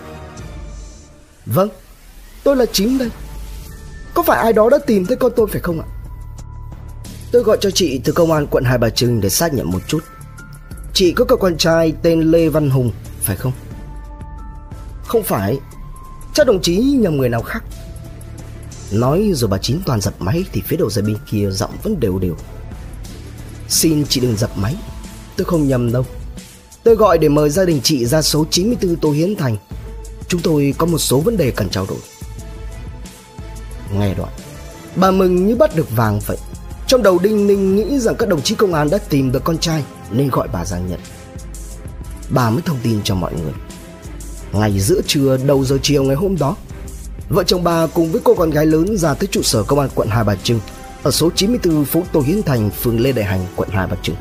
Vâng 1.47 1.69
tôi 2.45 2.57
là 2.57 2.67
chín 2.73 2.99
đây. 2.99 3.11
Có 4.15 4.23
phải 4.23 4.39
ai 4.39 4.53
đó 4.53 4.69
đã 4.71 4.79
tìm 4.87 5.07
thấy 5.07 5.17
con 5.17 5.33
tôi 5.37 5.47
phải 5.47 5.61
không 5.61 5.81
ạ? 5.81 5.87
Tôi 7.35 7.43
gọi 7.43 7.59
cho 7.61 7.71
chị 7.71 8.01
từ 8.05 8.13
công 8.13 8.33
an 8.33 8.47
quận 8.47 8.65
Hai 8.65 8.79
Bà 8.79 8.91
Trưng 8.91 9.21
để 9.21 9.29
xác 9.29 9.55
nhận 9.55 9.71
một 9.71 9.79
chút. 9.89 10.05
Chị 10.93 11.13
có 11.13 11.25
cậu 11.25 11.39
con 11.39 11.57
trai 11.57 11.93
tên 12.03 12.21
Lê 12.21 12.49
Văn 12.49 12.71
Hùng, 12.71 12.93
phải 13.23 13.37
không? 13.37 13.53
Không 15.05 15.23
phải. 15.23 15.59
Chắc 16.35 16.47
đồng 16.47 16.63
chí 16.63 16.77
nhầm 16.77 17.17
người 17.17 17.29
nào 17.29 17.43
khác. 17.43 17.65
Nói 18.93 19.31
rồi 19.35 19.51
bà 19.51 19.59
Chín 19.59 19.79
toàn 19.87 20.01
dập 20.01 20.15
máy 20.19 20.45
Thì 20.53 20.63
phía 20.67 20.77
đầu 20.77 20.91
dây 20.91 21.05
bên 21.05 21.17
kia 21.31 21.51
giọng 21.51 21.71
vẫn 21.83 22.01
đều 22.01 22.19
đều. 22.19 22.37
Xin 23.69 24.05
chị 24.07 24.21
đừng 24.21 24.37
dập 24.37 24.51
máy. 24.59 24.75
Tôi 25.37 25.45
không 25.45 25.69
nhầm 25.69 25.93
đâu. 25.93 26.07
Tôi 26.85 26.97
gọi 26.97 27.19
để 27.19 27.29
mời 27.29 27.51
gia 27.51 27.65
đình 27.65 27.81
chị 27.83 28.07
ra 28.07 28.23
số 28.23 28.45
94 28.51 28.97
Tô 28.97 29.11
Hiến 29.11 29.37
Thành. 29.37 29.57
Chúng 30.29 30.41
tôi 30.41 30.75
có 30.79 30.87
một 30.87 30.99
số 30.99 31.21
vấn 31.21 31.37
đề 31.37 31.51
cần 31.51 31.69
trao 31.69 31.87
đổi. 31.89 31.99
Nghe 33.95 34.15
đoạn. 34.15 34.33
Bà 34.97 35.11
mừng 35.11 35.47
như 35.47 35.57
bắt 35.57 35.77
được 35.77 35.97
vàng 35.97 36.21
vậy 36.27 36.39
trong 36.87 37.03
đầu 37.03 37.19
Đinh 37.19 37.47
Ninh 37.47 37.77
nghĩ 37.77 37.99
rằng 37.99 38.15
các 38.19 38.29
đồng 38.29 38.43
chí 38.43 38.55
công 38.55 38.75
an 38.75 38.91
đã 38.91 38.99
tìm 39.09 39.33
được 39.33 39.45
con 39.45 39.59
trai 39.59 39.85
nên 40.11 40.29
gọi 40.29 40.49
bà 40.53 40.65
ra 40.65 40.79
nhận. 40.79 41.01
Bà 42.31 42.51
mới 42.51 42.63
thông 42.63 42.79
tin 42.83 43.03
cho 43.05 43.15
mọi 43.15 43.33
người. 43.33 43.53
Ngày 44.53 44.81
giữa 44.81 45.01
trưa 45.07 45.37
đầu 45.37 45.65
giờ 45.65 45.79
chiều 45.83 46.03
ngày 46.03 46.17
hôm 46.17 46.37
đó, 46.39 46.57
vợ 47.29 47.45
chồng 47.45 47.65
bà 47.65 47.87
cùng 47.87 48.13
với 48.13 48.21
cô 48.25 48.35
con 48.35 48.51
gái 48.51 48.67
lớn 48.67 48.97
ra 48.97 49.15
tới 49.15 49.27
trụ 49.27 49.43
sở 49.43 49.63
công 49.63 49.79
an 49.79 49.89
quận 49.95 50.09
Hai 50.09 50.25
Bà 50.25 50.35
Trưng 50.35 50.61
ở 51.03 51.11
số 51.11 51.31
94 51.37 51.85
phố 51.85 52.03
Tô 52.13 52.21
Hiến 52.21 52.43
Thành, 52.43 52.71
phường 52.71 53.01
Lê 53.01 53.13
Đại 53.13 53.25
Hành, 53.25 53.47
quận 53.57 53.69
Hai 53.73 53.87
Bà 53.87 53.97
Trưng. 54.03 54.17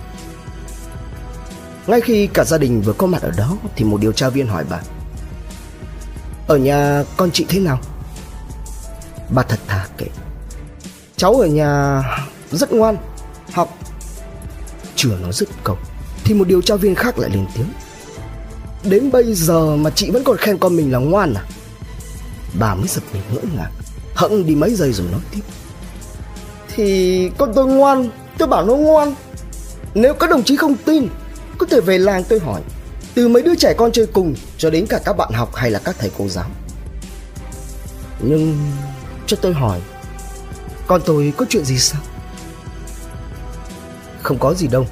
Ngay 1.88 2.02
khi 2.02 2.28
cả 2.28 2.44
gia 2.44 2.58
đình 2.58 2.82
vừa 2.82 2.94
có 2.94 3.08
mặt 3.08 3.22
ở 3.22 3.32
đó 3.38 3.58
thì 3.76 3.86
một 3.86 4.02
điều 4.02 4.12
tra 4.12 4.30
viên 4.30 4.48
hỏi 4.48 4.66
bà 4.70 4.82
Ở 6.48 6.58
nhà 6.58 7.04
con 7.18 7.32
chị 7.32 7.46
thế 7.50 7.60
nào? 7.60 7.80
Bà 9.30 9.44
thật 9.44 9.60
thà 9.68 9.88
kể 9.98 10.08
Cháu 11.18 11.34
ở 11.34 11.48
nhà 11.48 12.04
rất 12.58 12.72
ngoan. 12.72 12.98
Học. 13.52 13.78
Chưa 14.96 15.18
nói 15.22 15.34
dứt 15.34 15.50
câu 15.64 15.78
thì 16.24 16.34
một 16.34 16.48
điều 16.48 16.62
tra 16.62 16.76
viên 16.76 16.96
khác 16.96 17.20
lại 17.20 17.30
lên 17.30 17.46
tiếng. 17.56 17.68
Đến 18.84 19.12
bây 19.12 19.34
giờ 19.34 19.76
mà 19.76 19.90
chị 19.90 20.12
vẫn 20.12 20.24
còn 20.24 20.38
khen 20.38 20.58
con 20.58 20.76
mình 20.76 20.92
là 20.92 21.00
ngoan 21.00 21.34
à? 21.34 21.44
Bà 22.60 22.76
mới 22.76 22.88
giật 22.88 23.04
mình 23.14 23.22
ngỡ 23.32 23.42
ngàng 23.58 23.72
hẫng 24.16 24.46
đi 24.46 24.56
mấy 24.56 24.76
giây 24.76 24.94
rồi 24.94 25.08
nói 25.12 25.22
tiếp. 25.32 25.42
Thì 26.76 27.30
con 27.38 27.54
tôi 27.56 27.68
ngoan, 27.68 28.10
Tôi 28.38 28.48
bảo 28.48 28.66
nó 28.66 28.76
ngoan. 28.76 29.16
Nếu 29.94 30.14
các 30.14 30.30
đồng 30.30 30.44
chí 30.44 30.56
không 30.56 30.76
tin, 30.76 31.08
Có 31.58 31.66
thể 31.66 31.82
về 31.82 31.98
làng 31.98 32.24
tôi 32.24 32.40
hỏi. 32.40 32.62
Từ 33.14 33.28
mấy 33.28 33.44
đứa 33.44 33.56
trẻ 33.56 33.74
con 33.78 33.92
chơi 33.92 34.06
cùng, 34.06 34.36
Cho 34.58 34.70
đến 34.70 34.86
cả 34.88 35.00
các 35.06 35.18
bạn 35.18 35.32
học 35.34 35.56
hay 35.56 35.72
là 35.72 35.80
các 35.80 35.96
thầy 36.00 36.12
cô 36.18 36.28
giáo. 36.28 36.50
Nhưng 38.20 38.58
cho 39.28 39.38
tôi 39.42 39.54
hỏi, 39.54 39.82
Con 40.88 41.02
tôi 41.06 41.34
có 41.38 41.46
chuyện 41.50 41.66
gì 41.66 41.78
sao? 41.78 42.02
Không 44.24 44.40
có 44.40 44.54
gì 44.54 44.68
đâu. 44.68 44.88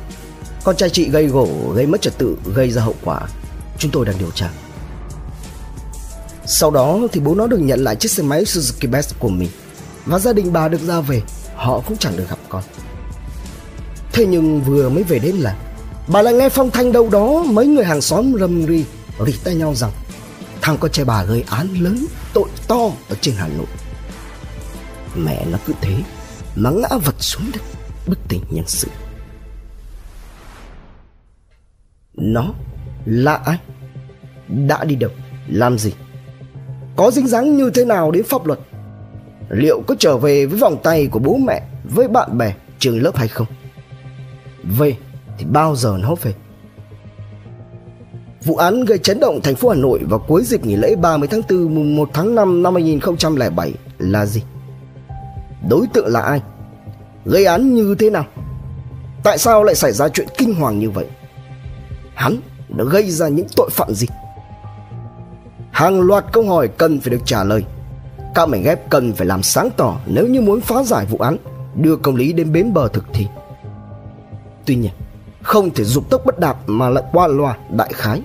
Con 0.63 0.75
trai 0.75 0.89
chị 0.89 1.09
gây 1.09 1.27
gỗ, 1.27 1.47
Gây 1.75 1.87
mất 1.87 2.01
trật 2.01 2.17
tự, 2.17 2.37
Gây 2.55 2.71
ra 2.71 2.81
hậu 2.81 2.95
quả. 3.03 3.21
Chúng 3.77 3.91
tôi 3.91 4.05
đang 4.05 4.17
điều 4.19 4.31
tra. 4.31 4.49
Sau 6.45 6.71
đó 6.71 6.99
thì 7.11 7.19
bố 7.19 7.35
nó 7.35 7.47
được 7.47 7.59
nhận 7.59 7.83
lại 7.83 7.95
chiếc 7.95 8.11
xe 8.11 8.23
máy 8.23 8.43
Suzuki 8.43 8.91
Best 8.91 9.19
của 9.19 9.29
mình. 9.29 9.49
Và 10.05 10.19
gia 10.19 10.33
đình 10.33 10.53
bà 10.53 10.67
được 10.67 10.81
ra 10.87 11.01
về, 11.01 11.21
Họ 11.55 11.79
cũng 11.87 11.97
chẳng 11.97 12.17
được 12.17 12.29
gặp 12.29 12.39
con. 12.49 12.63
Thế 14.13 14.25
nhưng 14.25 14.61
vừa 14.61 14.89
mới 14.89 15.03
về 15.03 15.19
đến 15.19 15.35
là 15.35 15.55
Bà 16.07 16.21
lại 16.21 16.33
nghe 16.33 16.49
phong 16.49 16.71
thanh 16.71 16.91
đâu 16.91 17.09
đó 17.09 17.43
Mấy 17.47 17.67
người 17.67 17.85
hàng 17.85 18.01
xóm 18.01 18.33
rầm 18.39 18.67
ri, 18.67 18.85
Rỉ 19.25 19.33
tay 19.43 19.55
nhau 19.55 19.75
rằng, 19.75 19.91
Thằng 20.61 20.77
con 20.77 20.91
trai 20.91 21.05
bà 21.05 21.23
gây 21.23 21.43
án 21.49 21.67
lớn, 21.73 22.05
Tội 22.33 22.49
to 22.67 22.89
ở 23.09 23.15
trên 23.21 23.35
Hà 23.37 23.47
Nội. 23.47 23.65
Mẹ 25.15 25.45
nó 25.51 25.57
cứ 25.65 25.73
thế, 25.81 25.95
Mà 26.55 26.69
ngã 26.69 26.97
vật 27.05 27.15
xuống 27.19 27.51
đất, 27.53 27.61
Bất 28.07 28.17
tỉnh 28.27 28.41
nhân 28.49 28.65
sự. 28.67 28.87
Nó 32.17 32.53
là 33.05 33.35
ai 33.35 33.57
Đã 34.47 34.83
đi 34.83 34.95
đâu 34.95 35.11
Làm 35.47 35.77
gì 35.77 35.93
Có 36.95 37.11
dính 37.11 37.27
dáng 37.27 37.57
như 37.57 37.71
thế 37.73 37.85
nào 37.85 38.11
đến 38.11 38.23
pháp 38.23 38.45
luật 38.45 38.59
Liệu 39.49 39.81
có 39.87 39.95
trở 39.99 40.17
về 40.17 40.45
với 40.45 40.59
vòng 40.59 40.77
tay 40.83 41.07
của 41.07 41.19
bố 41.19 41.37
mẹ, 41.37 41.63
Với 41.83 42.07
bạn 42.07 42.37
bè, 42.37 42.53
trường 42.79 43.01
lớp 43.01 43.15
hay 43.15 43.27
không 43.27 43.47
Về 44.63 44.95
thì 45.37 45.45
bao 45.45 45.75
giờ 45.75 45.97
nó 46.01 46.15
về 46.21 46.33
Vụ 48.43 48.55
án 48.55 48.85
gây 48.85 48.97
chấn 48.97 49.19
động 49.19 49.39
thành 49.43 49.55
phố 49.55 49.69
Hà 49.69 49.75
Nội 49.75 49.99
vào 50.09 50.19
cuối 50.19 50.43
dịp 50.43 50.65
nghỉ 50.65 50.75
lễ 50.75 50.95
30 50.95 51.27
tháng 51.31 51.41
4 51.49 51.75
mùng 51.75 51.95
1 51.95 52.09
tháng 52.13 52.35
5 52.35 52.63
năm 52.63 52.73
2007 52.73 53.73
là 53.97 54.25
gì? 54.25 54.43
Đối 55.69 55.87
tượng 55.93 56.07
là 56.07 56.21
ai? 56.21 56.41
Gây 57.25 57.45
án 57.45 57.75
như 57.75 57.95
thế 57.99 58.09
nào? 58.09 58.25
Tại 59.23 59.37
sao 59.37 59.63
lại 59.63 59.75
xảy 59.75 59.91
ra 59.91 60.09
chuyện 60.09 60.27
kinh 60.37 60.53
hoàng 60.53 60.79
như 60.79 60.89
vậy? 60.89 61.07
Hắn 62.21 62.37
đã 62.69 62.83
gây 62.83 63.11
ra 63.11 63.27
những 63.27 63.47
tội 63.55 63.69
phạm 63.71 63.93
gì? 63.93 64.07
Hàng 65.71 66.01
loạt 66.01 66.25
câu 66.31 66.43
hỏi 66.43 66.67
cần 66.67 66.99
phải 66.99 67.11
được 67.11 67.21
trả 67.25 67.43
lời. 67.43 67.63
Các 68.35 68.49
mảnh 68.49 68.63
ghép 68.63 68.89
cần 68.89 69.13
phải 69.13 69.27
làm 69.27 69.43
sáng 69.43 69.69
tỏ 69.77 69.97
nếu 70.05 70.27
như 70.27 70.41
muốn 70.41 70.61
phá 70.61 70.83
giải 70.83 71.05
vụ 71.05 71.17
án, 71.17 71.37
đưa 71.75 71.95
công 71.95 72.15
lý 72.15 72.33
đến 72.33 72.53
bến 72.53 72.73
bờ 72.73 72.87
thực 72.87 73.05
thi. 73.13 73.27
Tuy 74.65 74.75
nhiên, 74.75 74.91
không 75.41 75.69
thể 75.69 75.83
dục 75.83 76.09
tốc 76.09 76.21
bất 76.25 76.39
đạp 76.39 76.57
mà 76.65 76.89
lại 76.89 77.03
qua 77.11 77.27
loa 77.27 77.57
đại 77.69 77.93
khái, 77.93 78.21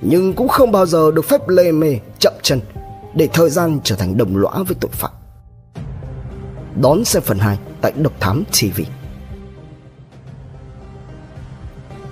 nhưng 0.00 0.32
cũng 0.32 0.48
không 0.48 0.72
bao 0.72 0.86
giờ 0.86 1.10
được 1.10 1.24
phép 1.24 1.48
lê 1.48 1.72
mê 1.72 1.98
chậm 2.18 2.32
chân 2.42 2.60
để 3.14 3.28
thời 3.32 3.50
gian 3.50 3.80
trở 3.84 3.96
thành 3.96 4.16
đồng 4.16 4.36
lõa 4.36 4.54
với 4.54 4.76
tội 4.80 4.90
phạm. 4.92 5.12
Đón 6.80 7.04
xem 7.04 7.22
phần 7.22 7.38
2 7.38 7.58
tại 7.80 7.92
Độc 7.96 8.12
Thám 8.20 8.44
TV. 8.44 8.80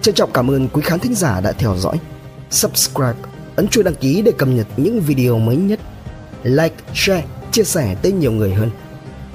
Trân 0.03 0.15
trọng 0.15 0.33
cảm 0.33 0.51
ơn 0.51 0.69
quý 0.69 0.83
khán 0.83 0.99
thính 0.99 1.15
giả 1.15 1.41
đã 1.41 1.53
theo 1.53 1.77
dõi. 1.77 2.01
Subscribe, 2.51 3.15
ấn 3.57 3.69
chuông 3.69 3.85
đăng 3.85 3.95
ký 3.95 4.23
để 4.23 4.33
cập 4.33 4.49
nhật 4.49 4.67
những 4.77 5.01
video 5.01 5.39
mới 5.39 5.57
nhất. 5.57 5.81
Like, 6.43 6.75
share, 6.95 7.25
chia 7.53 7.65
sẻ 7.65 7.97
tới 8.03 8.13
nhiều 8.13 8.33
người 8.33 8.55
hơn. 8.55 8.71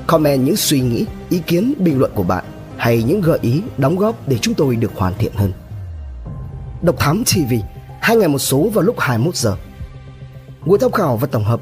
Comment 0.08 0.46
những 0.46 0.56
suy 0.56 0.82
nghĩ, 0.82 1.06
ý 1.30 1.40
kiến, 1.40 1.74
bình 1.78 2.00
luận 2.00 2.12
của 2.16 2.24
bạn 2.24 2.44
hay 2.78 3.04
những 3.04 3.22
gợi 3.22 3.40
ý, 3.42 3.62
đóng 3.78 3.98
góp 3.98 4.28
để 4.28 4.38
chúng 4.42 4.54
tôi 4.54 4.76
được 4.76 4.92
hoàn 4.96 5.14
thiện 5.18 5.32
hơn. 5.36 5.54
Độc 6.82 6.96
Thám 7.00 7.24
TV, 7.24 7.54
hai 8.02 8.18
ngày 8.18 8.28
một 8.28 8.40
số 8.40 8.70
vào 8.74 8.84
lúc 8.84 9.00
21 9.00 9.36
giờ. 9.36 9.56
Nguồn 10.66 10.80
tham 10.80 10.92
khảo 10.92 11.18
và 11.18 11.28
tổng 11.28 11.44
hợp 11.44 11.62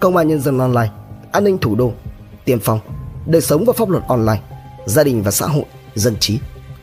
Công 0.00 0.16
an 0.16 0.28
Nhân 0.28 0.40
dân 0.40 0.58
Online, 0.58 0.90
An 1.32 1.44
ninh 1.44 1.58
Thủ 1.58 1.74
đô, 1.74 1.92
Tiên 2.44 2.58
phong, 2.62 2.80
Đời 3.26 3.40
sống 3.40 3.64
và 3.64 3.72
pháp 3.76 3.88
luật 3.88 4.04
online, 4.08 4.40
Gia 4.86 5.04
đình 5.04 5.22
và 5.22 5.30
xã 5.30 5.46
hội, 5.46 5.64
Dân 5.94 6.16
trí 6.20 6.38